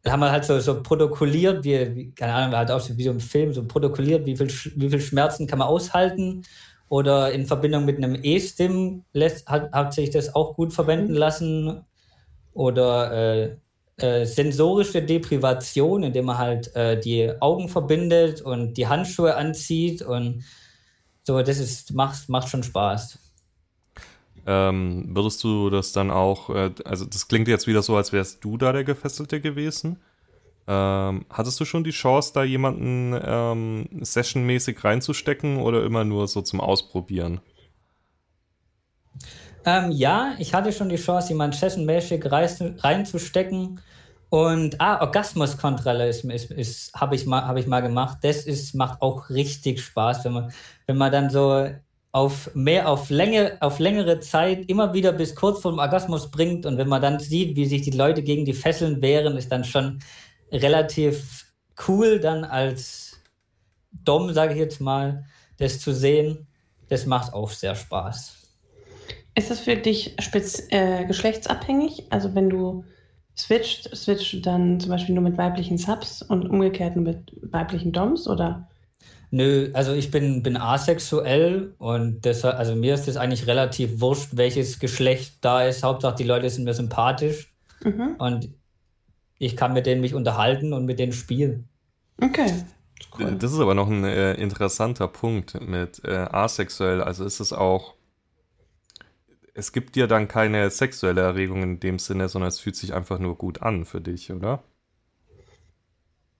[0.07, 3.53] haben wir halt so, so protokolliert, wie, keine Ahnung, halt auch wie so im Film,
[3.53, 6.43] so protokolliert, wie viel, wie viel Schmerzen kann man aushalten.
[6.89, 9.05] Oder in Verbindung mit einem E-Stim
[9.47, 11.19] hat, hat sich das auch gut verwenden mhm.
[11.19, 11.85] lassen.
[12.53, 13.57] Oder äh,
[13.97, 20.45] äh, sensorische Deprivation, indem man halt äh, die Augen verbindet und die Handschuhe anzieht und
[21.23, 23.19] so, das ist, macht, macht schon Spaß.
[24.47, 28.45] Ähm, würdest du das dann auch, äh, also das klingt jetzt wieder so, als wärst
[28.45, 29.99] du da der Gefesselte gewesen.
[30.67, 36.43] Ähm, hattest du schon die Chance, da jemanden ähm, sessionmäßig reinzustecken oder immer nur so
[36.43, 37.41] zum Ausprobieren?
[39.67, 43.81] Ähm, ja, ich hatte schon die Chance, jemanden sessionmäßig reinzustecken.
[44.31, 48.19] Und ah, Orgasmuskontrolle ist, ist, ist habe ich, mal, hab ich mal gemacht.
[48.23, 50.53] Das ist, macht auch richtig Spaß, wenn man,
[50.87, 51.71] wenn man dann so
[52.15, 56.65] auf mehr, auf Länge, auf längere Zeit immer wieder bis kurz vor dem Orgasmus bringt
[56.65, 59.65] und wenn man dann sieht, wie sich die Leute gegen die Fesseln wehren, ist dann
[59.65, 59.99] schon
[60.53, 61.53] relativ
[61.89, 63.19] cool, dann als
[63.91, 65.25] Dom, sage ich jetzt mal,
[65.59, 66.47] das zu sehen.
[66.89, 68.37] Das macht auch sehr Spaß.
[69.35, 72.05] Ist das für dich spitz, äh, geschlechtsabhängig?
[72.11, 72.85] Also wenn du
[73.37, 77.91] switcht, switcht du dann zum Beispiel nur mit weiblichen Subs und umgekehrt nur mit weiblichen
[77.91, 78.69] Doms oder?
[79.35, 84.37] Nö, also ich bin, bin asexuell und deshalb, also mir ist das eigentlich relativ wurscht,
[84.37, 85.83] welches Geschlecht da ist.
[85.83, 88.15] Hauptsache die Leute sind mir sympathisch mhm.
[88.19, 88.49] und
[89.41, 91.69] ich kann mit denen mich unterhalten und mit denen spielen.
[92.23, 92.63] Okay.
[93.19, 93.35] Cool.
[93.35, 97.03] Das ist aber noch ein äh, interessanter Punkt mit äh, asexuell.
[97.03, 97.95] Also ist es auch
[99.53, 103.19] es gibt dir dann keine sexuelle Erregung in dem Sinne, sondern es fühlt sich einfach
[103.19, 104.63] nur gut an für dich, oder?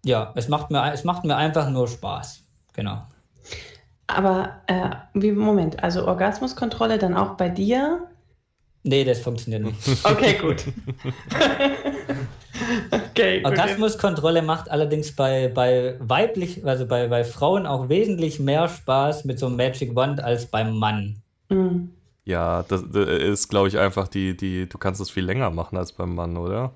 [0.05, 2.44] Ja, es macht mir, es macht mir einfach nur Spaß.
[2.75, 3.07] Genau.
[4.07, 8.09] Aber äh, wie Moment, also Orgasmuskontrolle dann auch bei dir?
[8.83, 10.05] Nee, das funktioniert nicht.
[10.05, 10.67] okay, gut.
[12.91, 19.25] okay, Orgasmuskontrolle macht allerdings bei, bei weiblich, also bei, bei Frauen auch wesentlich mehr Spaß
[19.25, 21.23] mit so einem Magic Wand als beim Mann.
[21.49, 21.91] Mhm.
[22.27, 25.79] Ja, das, das ist, glaube ich, einfach die, die, du kannst es viel länger machen
[25.79, 26.73] als beim Mann, oder?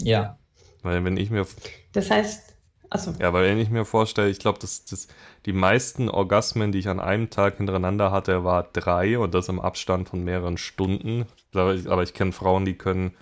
[0.00, 0.38] Ja.
[0.82, 1.46] Weil wenn ich mir.
[1.92, 2.53] Das heißt,
[2.94, 3.12] achso.
[3.18, 5.08] Ja, weil wenn ich mir vorstelle, ich glaube, dass das,
[5.46, 9.60] die meisten Orgasmen, die ich an einem Tag hintereinander hatte, war drei und das im
[9.60, 11.26] Abstand von mehreren Stunden.
[11.54, 13.14] Aber ich, ich kenne Frauen, die können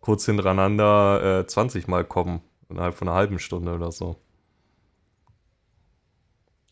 [0.00, 4.16] kurz hintereinander äh, 20 Mal kommen, innerhalb von einer halben Stunde oder so.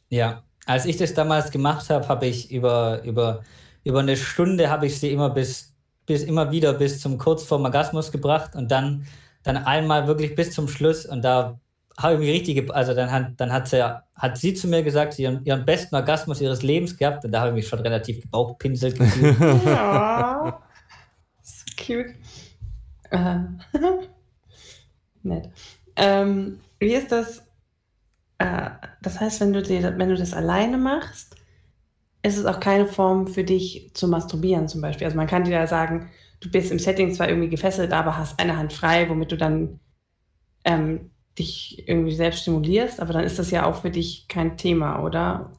[0.08, 3.42] Ja, als ich das damals gemacht habe, habe ich über, über,
[3.84, 5.74] über eine Stunde habe ich sie immer bis,
[6.06, 9.06] bis immer wieder bis zum kurz vorm Orgasmus gebracht und dann,
[9.42, 11.60] dann einmal wirklich bis zum Schluss und da
[11.98, 13.82] habe ich mich richtig, also dann hat, dann hat sie,
[14.14, 17.40] hat sie zu mir gesagt, sie ihren, ihren besten Orgasmus ihres Lebens gehabt und da
[17.40, 19.36] habe ich mich schon relativ gebauchpinselt gefühlt.
[19.66, 20.62] ja.
[21.42, 22.14] So cute.
[23.10, 23.38] Äh.
[25.24, 25.50] Nett.
[25.96, 27.42] Ähm, wie ist das?
[28.38, 28.70] Äh,
[29.02, 31.34] das heißt, wenn du, dir, wenn du das alleine machst,
[32.22, 35.06] ist es auch keine Form für dich zu masturbieren zum Beispiel.
[35.06, 38.38] Also man kann dir ja sagen, du bist im Setting zwar irgendwie gefesselt, aber hast
[38.38, 39.80] eine Hand frei, womit du dann
[40.64, 45.02] ähm, dich irgendwie selbst stimulierst, aber dann ist das ja auch für dich kein Thema,
[45.02, 45.52] oder?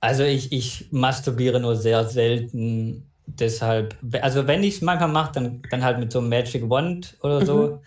[0.00, 3.06] Also ich, ich masturbiere nur sehr selten.
[3.26, 7.16] Deshalb, also wenn ich es manchmal mache, dann, dann halt mit so einem Magic Wand
[7.22, 7.66] oder so.
[7.66, 7.78] Mhm.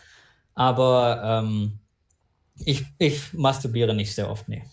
[0.56, 1.80] Aber ähm,
[2.64, 4.64] ich, ich masturbiere nicht sehr oft, nee.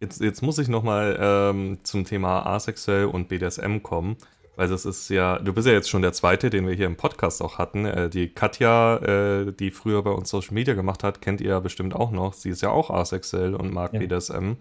[0.00, 4.16] Jetzt, jetzt muss ich nochmal ähm, zum Thema asexuell und BDSM kommen,
[4.58, 6.96] weil das ist ja, du bist ja jetzt schon der zweite, den wir hier im
[6.96, 7.84] Podcast auch hatten.
[7.84, 11.60] Äh, die Katja, äh, die früher bei uns Social Media gemacht hat, kennt ihr ja
[11.60, 12.32] bestimmt auch noch.
[12.32, 14.00] Sie ist ja auch asexuell und mag ja.
[14.00, 14.54] BDSM.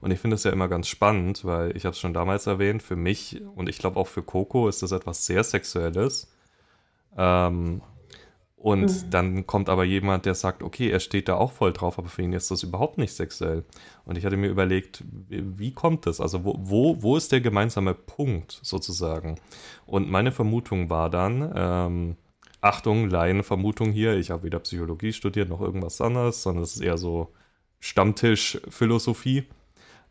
[0.00, 2.82] Und ich finde es ja immer ganz spannend, weil ich habe es schon damals erwähnt,
[2.82, 6.28] für mich und ich glaube auch für Coco ist das etwas sehr Sexuelles.
[7.16, 7.82] Ähm,
[8.66, 9.10] und mhm.
[9.10, 12.22] dann kommt aber jemand, der sagt, okay, er steht da auch voll drauf, aber für
[12.22, 13.62] ihn ist das überhaupt nicht sexuell.
[14.04, 16.20] Und ich hatte mir überlegt, wie, kommt das?
[16.20, 19.38] Also wo, wo, wo ist der gemeinsame Punkt sozusagen?
[19.86, 22.16] Und meine Vermutung war dann, ähm,
[22.60, 26.98] Achtung, Laienvermutung hier, ich habe weder Psychologie studiert noch irgendwas anderes, sondern es ist eher
[26.98, 27.32] so
[27.78, 29.44] Stammtischphilosophie,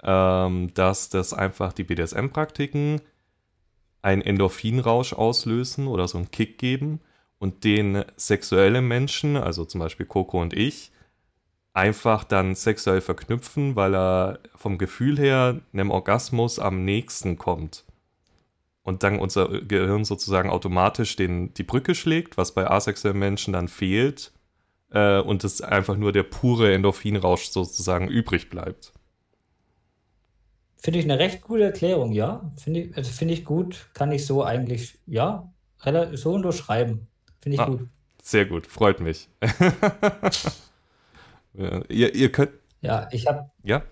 [0.02, 3.02] ähm, dass das einfach die BDSM-Praktiken
[4.02, 7.02] einen Endorphinrausch auslösen oder so einen Kick geben
[7.40, 10.92] und den sexuelle Menschen, also zum Beispiel Coco und ich,
[11.74, 17.84] einfach dann sexuell verknüpfen, weil er vom Gefühl her einem Orgasmus am nächsten kommt.
[18.82, 23.68] Und dann unser Gehirn sozusagen automatisch den, die Brücke schlägt, was bei asexuellen Menschen dann
[23.68, 24.32] fehlt.
[24.92, 28.94] Äh, und es einfach nur der pure Endorphinrausch sozusagen übrig bleibt.
[30.78, 32.50] Finde ich eine recht gute Erklärung, ja.
[32.58, 35.52] Finde ich, also find ich gut, kann ich so eigentlich, ja,
[36.14, 37.08] so unterschreiben.
[37.46, 37.88] Finde ich ah, gut.
[38.24, 39.30] Sehr gut, freut mich.
[41.54, 42.50] ja, ihr, ihr könnt.
[42.82, 43.84] Ja, ich habe ja?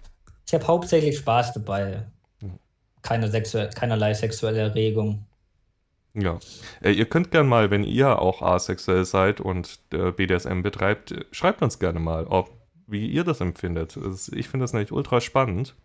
[0.48, 2.08] Ich hab hauptsächlich Spaß dabei.
[3.04, 5.28] Keine sexuell, keinerlei sexuelle Erregung.
[6.16, 6.40] Ja.
[6.82, 11.62] Äh, ihr könnt gerne mal, wenn ihr auch asexuell seid und äh, BDSM betreibt, schreibt
[11.62, 12.50] uns gerne mal, ob,
[12.88, 13.96] wie ihr das empfindet.
[14.32, 15.76] Ich finde das nämlich ultra spannend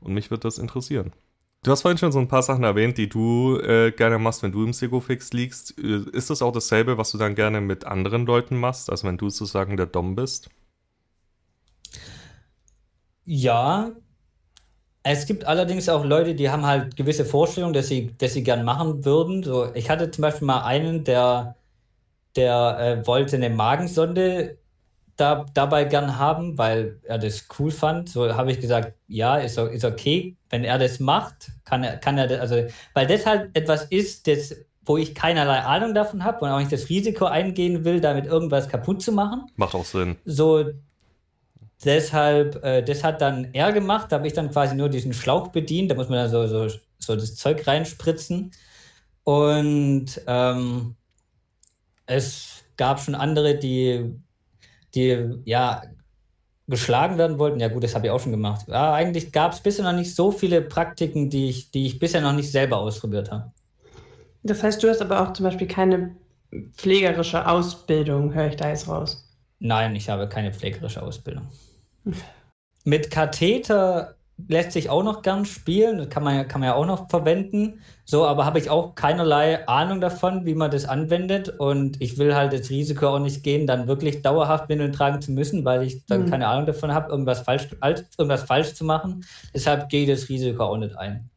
[0.00, 1.14] und mich wird das interessieren.
[1.62, 4.52] Du hast vorhin schon so ein paar Sachen erwähnt, die du äh, gerne machst, wenn
[4.52, 5.76] du im Segofix liegst.
[5.78, 9.18] Äh, ist das auch dasselbe, was du dann gerne mit anderen Leuten machst, also wenn
[9.18, 10.48] du sozusagen der Dom bist?
[13.24, 13.92] Ja.
[15.02, 18.64] Es gibt allerdings auch Leute, die haben halt gewisse Vorstellungen, dass sie, dass sie gern
[18.64, 19.42] machen würden.
[19.44, 21.56] So, ich hatte zum Beispiel mal einen, der,
[22.36, 24.58] der äh, wollte eine Magensonde
[25.16, 28.08] da, dabei gern haben, weil er das cool fand.
[28.08, 30.36] So habe ich gesagt, ja, ist, ist okay.
[30.50, 34.54] Wenn er das macht, kann er, kann er, also, weil das halt etwas ist, das,
[34.84, 38.68] wo ich keinerlei Ahnung davon habe und auch nicht das Risiko eingehen will, damit irgendwas
[38.68, 39.46] kaputt zu machen.
[39.56, 40.16] Macht auch Sinn.
[40.24, 40.64] So,
[41.84, 45.48] deshalb, äh, das hat dann er gemacht, da habe ich dann quasi nur diesen Schlauch
[45.48, 48.52] bedient, da muss man dann so, so, so das Zeug reinspritzen.
[49.24, 50.94] Und ähm,
[52.06, 54.20] es gab schon andere, die
[54.96, 55.82] die ja
[56.68, 57.60] geschlagen werden wollten.
[57.60, 58.66] Ja gut, das habe ich auch schon gemacht.
[58.68, 62.20] Ja, eigentlich gab es bisher noch nicht so viele Praktiken, die ich, die ich bisher
[62.20, 63.52] noch nicht selber ausprobiert habe.
[64.42, 66.16] Das heißt, du hast aber auch zum Beispiel keine
[66.74, 69.28] pflegerische Ausbildung, höre ich da jetzt raus.
[69.58, 71.46] Nein, ich habe keine pflegerische Ausbildung.
[72.84, 74.15] Mit Katheter
[74.48, 77.80] lässt sich auch noch gern spielen, das kann man, kann man ja auch noch verwenden.
[78.04, 81.48] So, aber habe ich auch keinerlei Ahnung davon, wie man das anwendet.
[81.48, 85.32] Und ich will halt das Risiko auch nicht gehen, dann wirklich dauerhaft Windeln tragen zu
[85.32, 86.30] müssen, weil ich dann mhm.
[86.30, 89.24] keine Ahnung davon habe, irgendwas falsch, irgendwas falsch zu machen.
[89.54, 91.30] Deshalb gehe ich das Risiko auch nicht ein.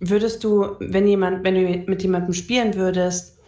[0.00, 3.38] Würdest du, wenn jemand, wenn du mit jemandem spielen würdest,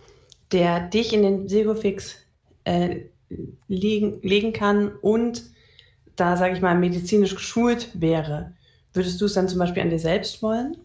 [0.52, 2.16] der dich in den Segofix
[2.64, 3.02] äh,
[3.68, 5.44] legen, legen kann und
[6.16, 8.52] da, sage ich mal, medizinisch geschult wäre,
[8.96, 10.76] Würdest du es dann zum Beispiel an dir selbst wollen?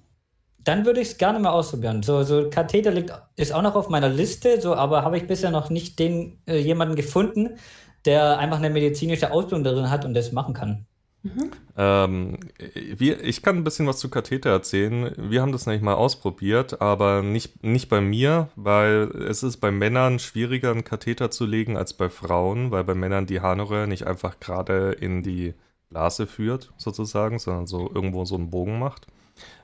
[0.64, 2.04] dann würde ich es gerne mal ausprobieren.
[2.04, 5.52] So, so Katheter liegt, ist auch noch auf meiner Liste, so, aber habe ich bisher
[5.52, 7.58] noch nicht den äh, jemanden gefunden,
[8.06, 10.86] der einfach eine medizinische Ausbildung darin hat und das machen kann.
[11.24, 11.52] Mhm.
[11.78, 12.40] Ähm,
[12.74, 15.14] wir, ich kann ein bisschen was zu Katheter erzählen.
[15.18, 19.72] Wir haben das nämlich mal ausprobiert, aber nicht, nicht bei mir, weil es ist bei
[19.72, 24.08] Männern schwieriger, einen Katheter zu legen als bei Frauen, weil bei Männern die Harnröhre nicht
[24.08, 25.54] einfach gerade in die
[25.92, 29.08] Blase führt, sozusagen, sondern so irgendwo so einen Bogen macht.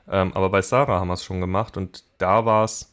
[0.08, 2.92] Ähm, aber bei Sarah haben wir es schon gemacht und da war es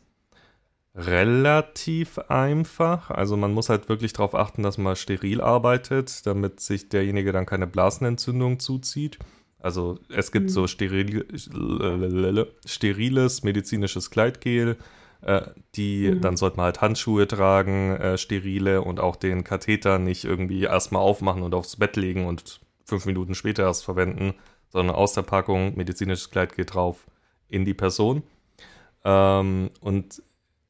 [0.96, 3.12] relativ einfach.
[3.12, 7.46] Also man muss halt wirklich darauf achten, dass man steril arbeitet, damit sich derjenige dann
[7.46, 9.20] keine Blasenentzündung zuzieht.
[9.60, 10.50] Also es gibt mhm.
[10.50, 11.26] so steril,
[12.66, 14.78] steriles medizinisches Kleidgel,
[15.22, 15.42] äh,
[15.76, 16.22] die, mhm.
[16.22, 21.02] dann sollte man halt Handschuhe tragen, äh, sterile und auch den Katheter nicht irgendwie erstmal
[21.02, 24.34] aufmachen und aufs Bett legen und fünf Minuten später erst verwenden,
[24.70, 27.06] sondern aus der Packung medizinisches Kleidgel drauf
[27.48, 28.24] in die Person.
[29.04, 30.22] Ähm, und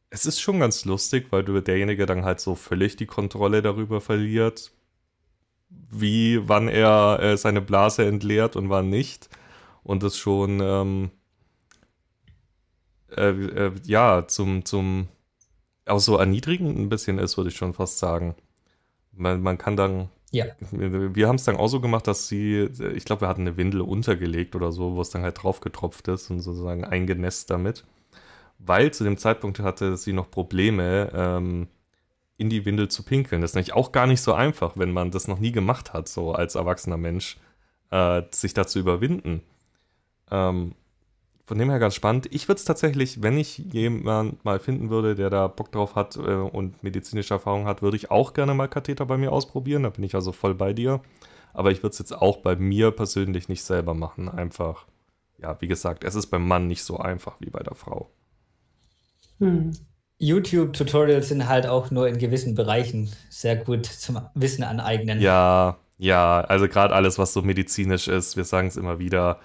[0.10, 4.72] es ist schon ganz lustig, weil derjenige dann halt so völlig die Kontrolle darüber verliert,
[5.70, 9.30] wie, wann er äh, seine Blase entleert und wann nicht.
[9.84, 11.12] Und das schon, ähm,
[13.16, 15.10] äh, äh, ja, zum, zum,
[15.86, 18.36] auch so erniedrigend ein bisschen ist, würde ich schon fast sagen.
[19.12, 20.46] Man, man kann dann, ja.
[20.72, 23.82] wir haben es dann auch so gemacht, dass sie, ich glaube, wir hatten eine Windel
[23.82, 27.86] untergelegt oder so, wo es dann halt drauf getropft ist und sozusagen eingenässt damit
[28.60, 31.68] weil zu dem Zeitpunkt hatte sie noch Probleme, ähm,
[32.38, 33.42] in die Windel zu pinkeln.
[33.42, 36.10] Das ist nämlich auch gar nicht so einfach, wenn man das noch nie gemacht hat,
[36.10, 37.38] so als erwachsener Mensch,
[37.92, 39.42] äh, sich da zu überwinden.
[40.32, 40.74] Ähm,
[41.46, 42.28] von dem her ganz spannend.
[42.32, 46.16] Ich würde es tatsächlich, wenn ich jemand mal finden würde, der da Bock drauf hat
[46.18, 49.84] äh, und medizinische Erfahrung hat, würde ich auch gerne mal Katheter bei mir ausprobieren.
[49.84, 51.02] Da bin ich also voll bei dir.
[51.54, 54.28] Aber ich würde es jetzt auch bei mir persönlich nicht selber machen.
[54.28, 54.88] Einfach,
[55.38, 58.10] ja, wie gesagt, es ist beim Mann nicht so einfach wie bei der Frau.
[59.40, 59.72] Hm.
[60.18, 65.22] YouTube-Tutorials sind halt auch nur in gewissen Bereichen sehr gut zum Wissen aneignen.
[65.22, 69.40] Ja, ja, also gerade alles, was so medizinisch ist, wir sagen es immer wieder,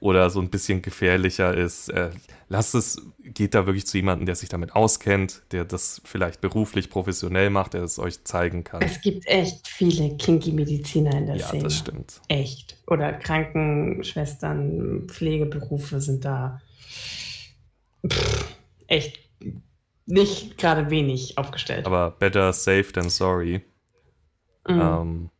[0.00, 2.10] oder so ein bisschen gefährlicher ist, äh,
[2.48, 6.90] lasst es, geht da wirklich zu jemandem, der sich damit auskennt, der das vielleicht beruflich
[6.90, 8.82] professionell macht, der es euch zeigen kann.
[8.82, 11.62] Es gibt echt viele kinky Mediziner in der ja, Szene.
[11.62, 12.20] Ja, das stimmt.
[12.28, 12.76] Echt.
[12.86, 16.60] Oder Krankenschwestern, Pflegeberufe sind da
[18.06, 18.56] pff,
[18.86, 19.20] echt
[20.06, 21.86] nicht gerade wenig aufgestellt.
[21.86, 23.62] Aber better safe than sorry.
[24.68, 24.80] Mhm.
[24.80, 25.30] Ähm,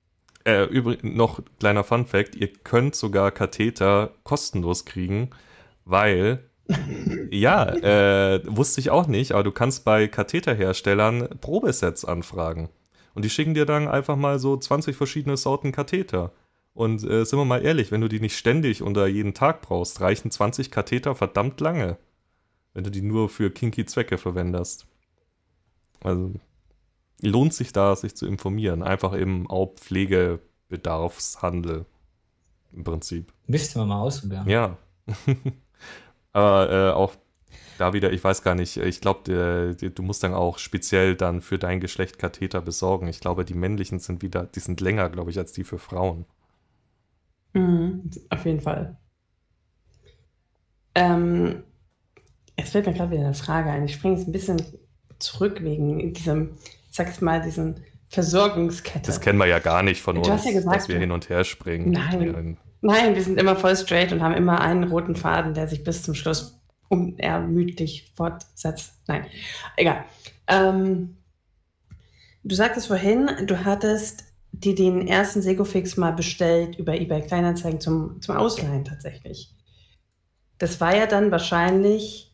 [0.47, 5.31] äh, übrigens, noch kleiner Fun Fact: Ihr könnt sogar Katheter kostenlos kriegen,
[5.85, 6.45] weil.
[7.31, 12.71] ja, äh, wusste ich auch nicht, aber du kannst bei Katheterherstellern Probesets anfragen.
[13.15, 16.33] Und die schicken dir dann einfach mal so 20 verschiedene Sorten Katheter.
[16.75, 20.01] Und äh, sind wir mal ehrlich, wenn du die nicht ständig oder jeden Tag brauchst,
[20.01, 21.99] reichen 20 Katheter verdammt lange
[22.77, 24.87] wenn du die nur für kinky Zwecke verwendest.
[26.01, 26.35] Also
[27.23, 28.83] lohnt sich da, sich zu informieren.
[28.83, 31.87] Einfach im Pflegebedarfshandel
[32.73, 33.33] im Prinzip.
[33.47, 34.49] Müsste man mal ausprobieren.
[34.49, 34.77] Ja.
[36.33, 37.15] Aber äh, auch
[37.79, 41.59] da wieder, ich weiß gar nicht, ich glaube, du musst dann auch speziell dann für
[41.59, 43.09] dein Geschlecht Katheter besorgen.
[43.09, 46.27] Ich glaube, die männlichen sind wieder, die sind länger, glaube ich, als die für Frauen.
[47.53, 48.97] Mhm, auf jeden Fall.
[50.95, 51.65] Ähm,
[52.57, 53.85] es fällt mir gerade wieder eine Frage ein.
[53.85, 54.63] Ich springe jetzt ein bisschen
[55.19, 56.53] zurück wegen diesem,
[56.97, 59.07] ich sag's mal, diesen Versorgungskette.
[59.07, 61.11] Das kennen wir ja gar nicht von du uns, hast ja gesagt, dass wir hin
[61.11, 61.91] und her springen.
[61.91, 62.57] Nein.
[62.81, 66.03] Nein, wir sind immer voll straight und haben immer einen roten Faden, der sich bis
[66.03, 68.95] zum Schluss unermüdlich fortsetzt.
[69.09, 69.27] Nein,
[69.77, 70.05] egal.
[70.47, 71.19] Ähm,
[72.45, 78.23] du sagtest vorhin, du hattest dir den ersten Segofix mal bestellt über eBay Kleinanzeigen zum,
[78.23, 79.55] zum Ausleihen tatsächlich.
[80.57, 82.26] Das war ja dann wahrscheinlich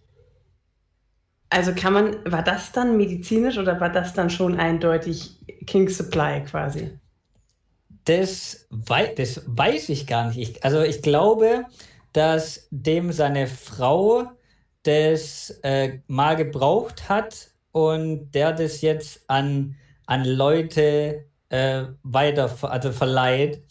[1.53, 6.43] also kann man, war das dann medizinisch oder war das dann schon eindeutig King Supply
[6.45, 6.99] quasi?
[8.05, 10.39] Das, wei das weiß ich gar nicht.
[10.39, 11.67] Ich, also ich glaube,
[12.15, 14.33] dass dem seine Frau
[14.83, 19.77] das äh, mal gebraucht hat und der das jetzt an,
[20.07, 23.63] an Leute äh, weiter also verleiht.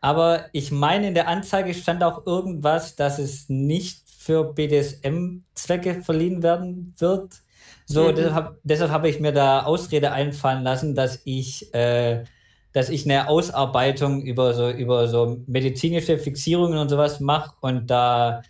[0.00, 6.42] Aber ich meine, in der Anzeige stand auch irgendwas, dass es nicht für BDSM-Zwecke verliehen
[6.42, 7.32] werden wird.
[7.86, 8.14] So, mhm.
[8.14, 12.24] deshalb, deshalb habe ich mir da Ausrede einfallen lassen, dass ich, äh,
[12.74, 18.42] dass ich eine Ausarbeitung über so, über so medizinische Fixierungen und sowas mache und da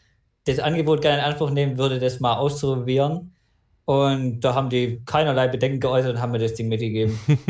[0.47, 3.37] das Angebot gerne in Anspruch nehmen würde, das mal auszuprobieren.
[3.85, 7.21] Und da haben die keinerlei Bedenken geäußert und haben mir das Ding mitgegeben.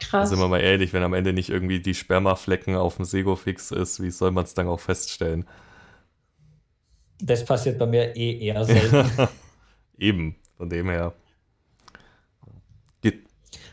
[0.00, 0.30] Krass.
[0.30, 4.02] Sind wir mal ehrlich, wenn am Ende nicht irgendwie die Spermaflecken auf dem Segofix ist,
[4.02, 5.46] wie soll man es dann auch feststellen?
[7.22, 9.10] Das passiert bei mir eh eher selten.
[9.98, 11.12] Eben, von dem her.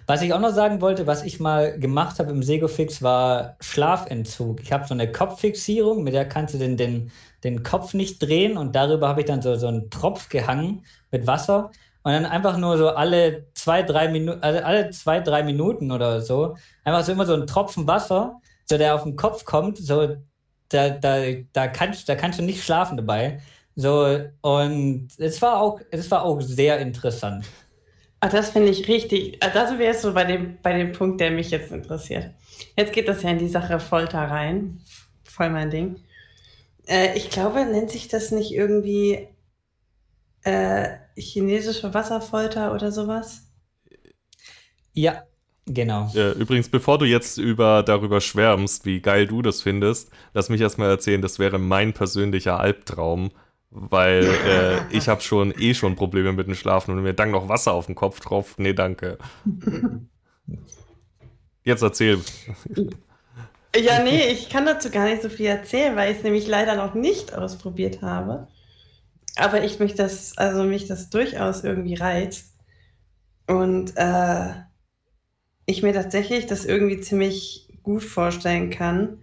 [0.09, 4.61] Was ich auch noch sagen wollte, was ich mal gemacht habe im Segofix, war Schlafentzug.
[4.61, 7.11] Ich habe so eine Kopffixierung, mit der kannst du den, den,
[7.43, 11.27] den Kopf nicht drehen und darüber habe ich dann so, so einen Tropf gehangen mit
[11.27, 11.71] Wasser
[12.03, 16.21] und dann einfach nur so alle zwei, drei Minuten, also alle zwei, drei Minuten oder
[16.21, 20.15] so, einfach so immer so ein Tropfen Wasser, so der auf den Kopf kommt, so
[20.69, 23.41] da, da, da, kannst, da kannst du nicht schlafen dabei.
[23.75, 27.45] So, und es war auch, es war auch sehr interessant.
[28.19, 29.37] Ah, das finde ich richtig.
[29.43, 32.31] Ah, das wäre so bei dem, bei dem Punkt, der mich jetzt interessiert.
[32.75, 34.81] Jetzt geht das ja in die Sache Folter rein.
[35.23, 36.03] Voll mein Ding.
[36.87, 39.27] Äh, ich glaube, nennt sich das nicht irgendwie
[40.43, 43.43] äh, chinesische Wasserfolter oder sowas?
[44.93, 45.23] Ja,
[45.67, 46.11] genau.
[46.15, 50.61] Äh, übrigens, bevor du jetzt über, darüber schwärmst, wie geil du das findest, lass mich
[50.61, 53.31] erstmal erzählen, das wäre mein persönlicher Albtraum
[53.69, 57.49] weil äh, ich habe schon eh schon Probleme mit dem Schlafen und mir dann noch
[57.49, 58.59] Wasser auf den Kopf tropft.
[58.59, 59.17] Nee, danke.
[61.63, 62.19] Jetzt erzähl.
[63.75, 66.75] Ja, nee, ich kann dazu gar nicht so viel erzählen, weil ich es nämlich leider
[66.75, 68.47] noch nicht ausprobiert habe.
[69.35, 72.55] Aber ich mich das, also mich das durchaus irgendwie reizt.
[73.45, 74.53] Und äh,
[75.67, 79.19] ich mir tatsächlich das irgendwie ziemlich gut vorstellen kann,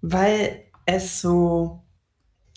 [0.00, 1.82] weil es so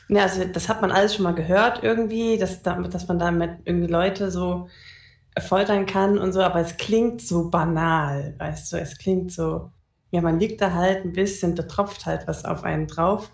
[0.10, 3.88] ja, also das hat man alles schon mal gehört irgendwie, dass, dass man damit irgendwie
[3.92, 4.68] Leute so
[5.40, 9.72] foltern kann und so, aber es klingt so banal, weißt du, es klingt so,
[10.12, 13.32] ja, man liegt da halt ein bisschen, da tropft halt was auf einen drauf,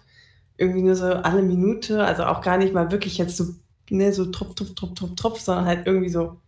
[0.58, 3.46] irgendwie nur so alle Minute, also auch gar nicht mal wirklich jetzt so,
[3.90, 6.42] ne, so tropf, tropf, tropf, tropf, tropf, sondern halt irgendwie so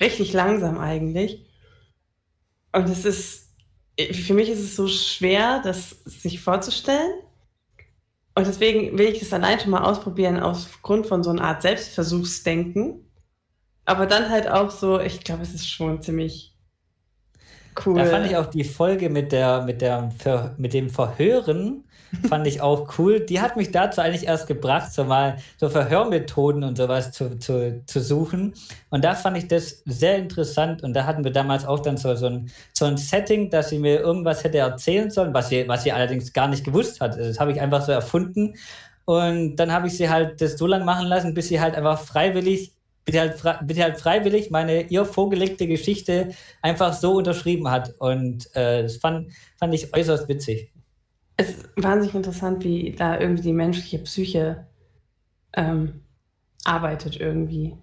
[0.00, 1.46] richtig langsam eigentlich.
[2.72, 3.48] Und es ist,
[3.98, 7.12] für mich ist es so schwer, das sich vorzustellen.
[8.34, 13.04] Und deswegen will ich das allein schon mal ausprobieren, aufgrund von so einer Art Selbstversuchsdenken.
[13.84, 16.56] Aber dann halt auch so, ich glaube, es ist schon ziemlich
[17.84, 17.96] cool.
[17.96, 21.84] Da fand ich auch die Folge mit, der, mit, der, mit dem Verhören
[22.28, 23.20] fand ich auch cool.
[23.20, 27.82] Die hat mich dazu eigentlich erst gebracht, so mal so Verhörmethoden und sowas zu, zu,
[27.86, 28.54] zu suchen.
[28.90, 30.82] Und da fand ich das sehr interessant.
[30.82, 33.78] Und da hatten wir damals auch dann so, so, ein, so ein Setting, dass sie
[33.78, 37.16] mir irgendwas hätte erzählen sollen, was sie, was sie allerdings gar nicht gewusst hat.
[37.16, 38.54] Also das habe ich einfach so erfunden.
[39.04, 42.00] Und dann habe ich sie halt das so lange machen lassen, bis sie halt einfach
[42.00, 42.72] freiwillig
[43.04, 46.28] bitte halt, bitte halt freiwillig meine ihr vorgelegte Geschichte
[46.60, 47.94] einfach so unterschrieben hat.
[47.98, 50.72] Und äh, das fand, fand ich äußerst witzig
[51.42, 54.66] es ist wahnsinnig interessant, wie da irgendwie die menschliche Psyche
[55.54, 56.02] ähm,
[56.64, 57.76] arbeitet irgendwie.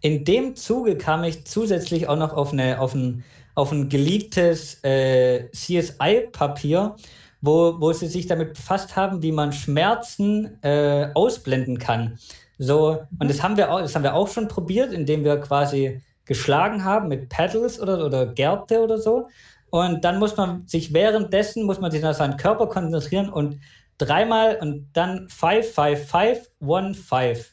[0.00, 3.24] In dem Zuge kam ich zusätzlich auch noch auf, eine, auf, ein,
[3.54, 6.96] auf ein geleaktes äh, CSI-Papier,
[7.40, 12.18] wo, wo sie sich damit befasst haben, wie man Schmerzen äh, ausblenden kann.
[12.58, 16.00] So, und das haben, wir auch, das haben wir auch schon probiert, indem wir quasi
[16.24, 19.28] geschlagen haben mit Paddles oder, oder Gärte oder so.
[19.72, 23.58] Und dann muss man sich währenddessen, muss man sich auf seinen Körper konzentrieren und
[23.96, 27.52] dreimal und dann 5, 5, 5, 1, 5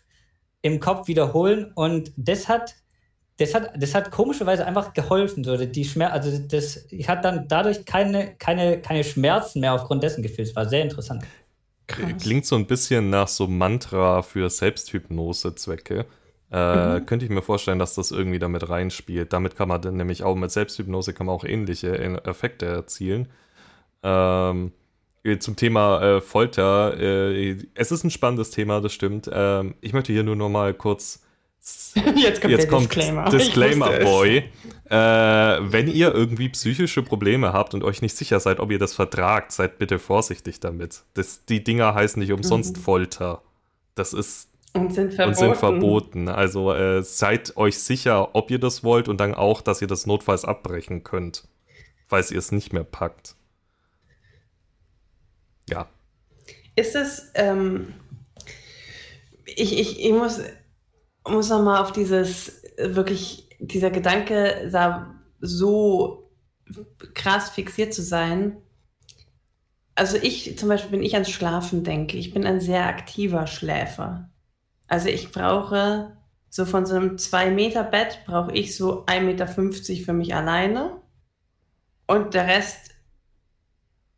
[0.61, 1.72] im Kopf wiederholen.
[1.76, 2.76] Und das hat,
[3.38, 5.45] das hat, das hat komischerweise einfach geholfen.
[5.45, 10.03] So, die Schmerz, also das, ich hatte dann dadurch keine, keine, keine Schmerzen mehr aufgrund
[10.03, 10.49] dessen gefühlt.
[10.49, 11.24] Es war sehr interessant.
[11.88, 16.05] Klingt so ein bisschen nach so Mantra für Selbsthypnose-Zwecke.
[16.52, 17.06] Äh, mhm.
[17.06, 19.34] Könnte ich mir vorstellen, dass das irgendwie damit reinspielt.
[19.34, 23.28] Damit kann man dann nämlich auch mit Selbsthypnose kann man auch ähnliche Effekte erzielen.
[24.02, 24.72] Ähm,
[25.39, 26.97] zum Thema äh, Folter.
[26.97, 29.30] Äh, es ist ein spannendes Thema, das stimmt.
[29.32, 31.24] Ähm, ich möchte hier nur noch mal kurz.
[32.16, 33.30] Jetzt kommt, jetzt kommt Disclaimer.
[33.30, 34.45] Disclaimer Boy.
[34.89, 38.93] Äh, wenn ihr irgendwie psychische Probleme habt und euch nicht sicher seid, ob ihr das
[38.93, 41.04] vertragt, seid bitte vorsichtig damit.
[41.16, 42.82] Das, die Dinger heißen nicht umsonst mhm.
[42.82, 43.41] Folter.
[43.93, 45.30] Das ist und sind verboten.
[45.30, 46.28] Und sind verboten.
[46.30, 50.05] Also äh, seid euch sicher, ob ihr das wollt und dann auch, dass ihr das
[50.05, 51.47] notfalls abbrechen könnt,
[52.07, 53.36] falls ihr es nicht mehr packt.
[55.70, 55.88] Ja.
[56.76, 57.93] Ist es, ähm,
[59.45, 60.39] ich, ich, ich muss,
[61.28, 66.32] muss noch mal auf dieses, wirklich, dieser Gedanke, da so
[67.13, 68.57] krass fixiert zu sein.
[69.95, 74.30] Also ich zum Beispiel, wenn ich ans Schlafen denke, ich bin ein sehr aktiver Schläfer.
[74.90, 76.18] Also ich brauche
[76.50, 81.00] so von so einem 2-Meter-Bett brauche ich so 1,50 Meter für mich alleine.
[82.08, 82.96] Und der Rest,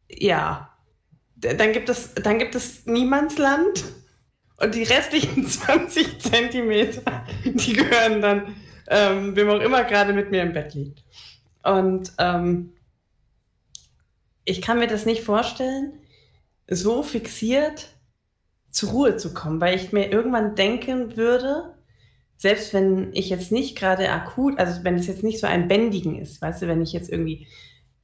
[0.10, 0.70] ja,
[1.36, 3.84] dann gibt es, dann gibt es Niemandsland.
[4.58, 8.56] Und die restlichen 20 Zentimeter, die gehören dann,
[8.88, 11.04] ähm, wem auch immer gerade mit mir im Bett liegt.
[11.64, 12.74] Und ähm,
[14.46, 16.00] ich kann mir das nicht vorstellen,
[16.70, 17.90] so fixiert
[18.72, 21.76] zur Ruhe zu kommen, weil ich mir irgendwann denken würde,
[22.38, 26.20] selbst wenn ich jetzt nicht gerade akut, also wenn es jetzt nicht so ein Bändigen
[26.20, 27.48] ist, weißt du, wenn ich jetzt irgendwie,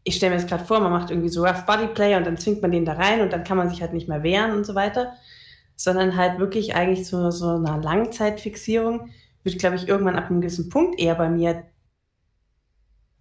[0.03, 2.37] ich stelle mir das gerade vor, man macht irgendwie so Rough Body Play und dann
[2.37, 4.65] zwingt man den da rein und dann kann man sich halt nicht mehr wehren und
[4.65, 5.13] so weiter,
[5.75, 9.09] sondern halt wirklich eigentlich zu so einer Langzeitfixierung
[9.43, 11.63] wird, glaube ich, irgendwann ab einem gewissen Punkt eher bei mir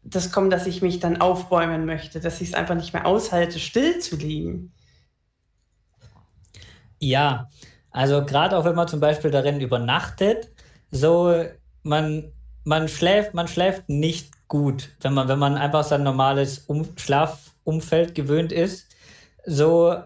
[0.09, 3.59] das kommen, dass ich mich dann aufbäumen möchte, dass ich es einfach nicht mehr aushalte,
[3.59, 4.73] still zu liegen.
[7.01, 7.49] Ja,
[7.91, 10.51] also gerade auch wenn man zum Beispiel darin übernachtet,
[10.91, 11.45] so
[11.83, 12.33] man,
[12.65, 18.15] man schläft, man schläft nicht gut, wenn man, wenn man einfach sein normales um Schlafumfeld
[18.15, 18.95] gewöhnt ist.
[19.45, 19.97] So,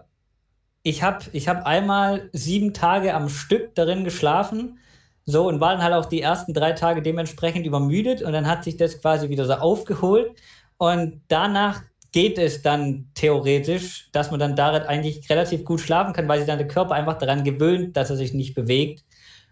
[0.83, 4.79] ich habe ich hab einmal sieben Tage am Stück darin geschlafen
[5.25, 8.63] so, und war dann halt auch die ersten drei Tage dementsprechend übermüdet und dann hat
[8.63, 10.31] sich das quasi wieder so aufgeholt.
[10.77, 16.27] Und danach geht es dann theoretisch, dass man dann darin eigentlich relativ gut schlafen kann,
[16.27, 19.05] weil sich dann der Körper einfach daran gewöhnt, dass er sich nicht bewegt.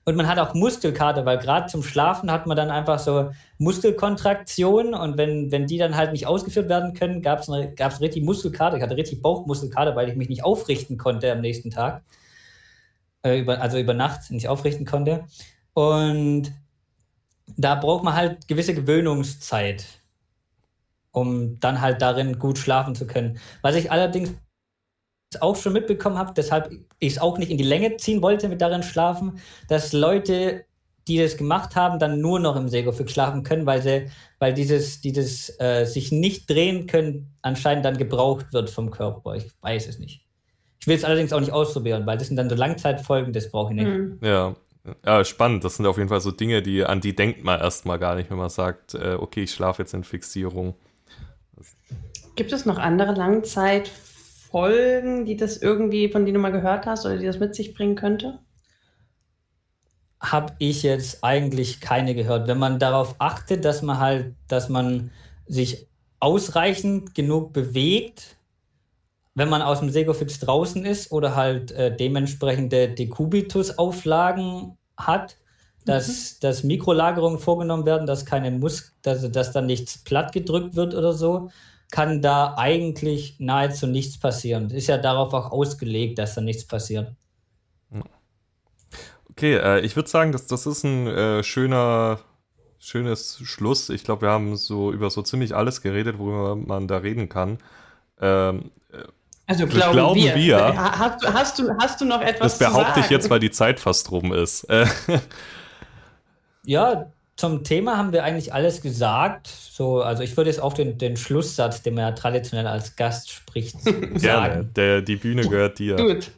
[0.06, 3.30] Und man hat auch Muskelkater, weil gerade zum Schlafen hat man dann einfach so
[3.60, 8.78] Muskelkontraktionen und wenn, wenn die dann halt nicht ausgeführt werden können, gab es richtig Muskelkater.
[8.78, 12.02] Ich hatte richtig Bauchmuskelkater, weil ich mich nicht aufrichten konnte am nächsten Tag.
[13.24, 15.26] Äh, über, also über Nacht nicht aufrichten konnte.
[15.74, 16.52] Und
[17.58, 19.86] da braucht man halt gewisse Gewöhnungszeit,
[21.12, 23.40] um dann halt darin gut schlafen zu können.
[23.62, 24.34] Was ich allerdings
[25.40, 28.62] auch schon mitbekommen habe, deshalb ich es auch nicht in die Länge ziehen wollte mit
[28.62, 30.66] darin schlafen, dass Leute,
[31.08, 35.02] die das gemacht haben, dann nur noch im Segofix schlafen können, weil sie, weil dieses,
[35.02, 39.36] dieses äh, sich nicht drehen können, anscheinend dann gebraucht wird vom Körper.
[39.36, 40.26] Ich weiß es nicht.
[40.82, 43.74] Ich will es allerdings auch nicht ausprobieren, weil das sind dann so Langzeitfolgen, das brauche
[43.74, 43.88] ich nicht.
[43.88, 44.20] Mhm.
[44.24, 44.56] Ja,
[45.06, 45.64] ja, spannend.
[45.64, 48.30] Das sind auf jeden Fall so Dinge, die, an die denkt man erstmal gar nicht,
[48.30, 50.76] wenn man sagt, äh, okay, ich schlafe jetzt in Fixierung.
[52.36, 57.18] Gibt es noch andere Langzeitfolgen, die das irgendwie, von denen du mal gehört hast oder
[57.18, 58.38] die das mit sich bringen könnte?
[60.20, 62.48] Habe ich jetzt eigentlich keine gehört.
[62.48, 65.12] Wenn man darauf achtet, dass man halt, dass man
[65.48, 65.88] sich
[66.20, 68.38] ausreichend genug bewegt,
[69.36, 75.38] wenn man aus dem Segofix draußen ist oder halt äh, dementsprechende Dekubitus-Auflagen hat,
[75.90, 76.38] dass, mhm.
[76.42, 81.14] dass Mikrolagerungen vorgenommen werden, dass keine Mus dass, dass dann nichts platt gedrückt wird oder
[81.14, 81.50] so,
[81.92, 84.70] kann da eigentlich nahezu nichts passieren.
[84.70, 87.12] Ist ja darauf auch ausgelegt, dass da nichts passiert.
[89.32, 92.20] Okay, äh, ich würde sagen, dass das ist ein äh, schöner,
[92.78, 93.90] schönes Schluss.
[93.90, 97.58] Ich glaube, wir haben so über so ziemlich alles geredet, worüber man da reden kann.
[98.20, 98.72] Ähm,
[99.48, 100.36] also glauben, glauben wir.
[100.36, 100.78] wir.
[100.78, 104.12] Hast, hast, du, hast du noch etwas Das behaupte ich jetzt, weil die Zeit fast
[104.12, 104.68] rum ist.
[106.66, 109.48] ja, zum Thema haben wir eigentlich alles gesagt.
[109.48, 113.32] So, also ich würde jetzt auch den, den Schlusssatz, den man ja traditionell als Gast
[113.32, 114.20] spricht, sagen.
[114.20, 115.96] Gerne, der, die Bühne gehört dir.
[115.96, 116.32] Gut.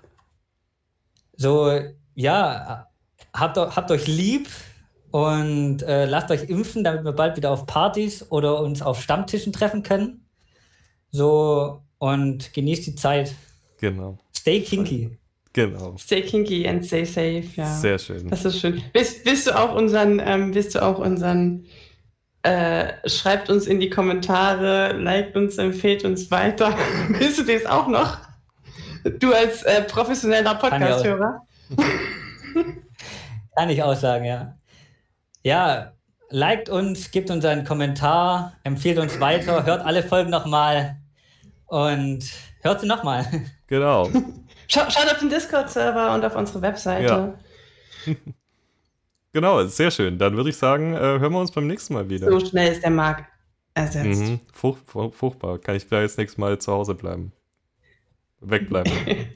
[1.36, 1.72] So,
[2.14, 2.88] ja,
[3.34, 4.48] habt, habt euch lieb
[5.10, 9.52] und äh, lasst euch impfen, damit wir bald wieder auf Partys oder uns auf Stammtischen
[9.52, 10.28] treffen können.
[11.10, 13.34] So, und genießt die Zeit.
[13.80, 14.20] Genau.
[14.36, 15.18] Stay kinky.
[15.54, 15.96] Genau.
[15.98, 17.66] Stay kinky and stay safe, ja.
[17.66, 18.30] Sehr schön.
[18.30, 18.82] Das ist schön.
[18.94, 21.66] Willst, willst du auch unseren, ähm, willst du auch unseren,
[22.44, 26.74] äh, schreibt uns in die Kommentare, liked uns, empfehlt uns weiter.
[27.10, 28.20] willst du das auch noch?
[29.20, 31.42] Du als äh, professioneller Podcast-Hörer?
[33.58, 34.58] Kann ich auch sagen, ja.
[35.44, 35.92] Ja,
[36.30, 40.98] liked uns, gebt uns einen Kommentar, empfiehlt uns weiter, hört alle Folgen nochmal.
[41.66, 42.24] Und
[42.62, 43.26] hört sie nochmal.
[43.68, 44.10] Genau.
[44.72, 47.36] Schaut, schaut auf den Discord-Server und auf unsere Webseite.
[48.06, 48.14] Ja.
[49.34, 50.18] genau, sehr schön.
[50.18, 52.32] Dann würde ich sagen, äh, hören wir uns beim nächsten Mal wieder.
[52.32, 53.26] So schnell ist der Markt
[53.74, 54.22] ersetzt.
[54.22, 54.40] Mhm.
[54.54, 54.78] Furch
[55.12, 55.60] furchtbar.
[55.60, 57.34] Kann ich gleich das nächste Mal zu Hause bleiben.
[58.40, 58.92] Wegbleiben.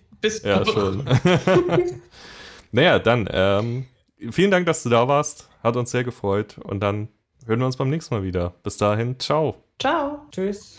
[0.21, 1.03] Bis Ja, schon.
[2.71, 3.85] naja, dann, ähm,
[4.31, 5.49] vielen Dank, dass du da warst.
[5.61, 6.57] Hat uns sehr gefreut.
[6.59, 7.09] Und dann
[7.45, 8.53] hören wir uns beim nächsten Mal wieder.
[8.63, 9.57] Bis dahin, ciao.
[9.79, 10.25] Ciao.
[10.31, 10.77] Tschüss.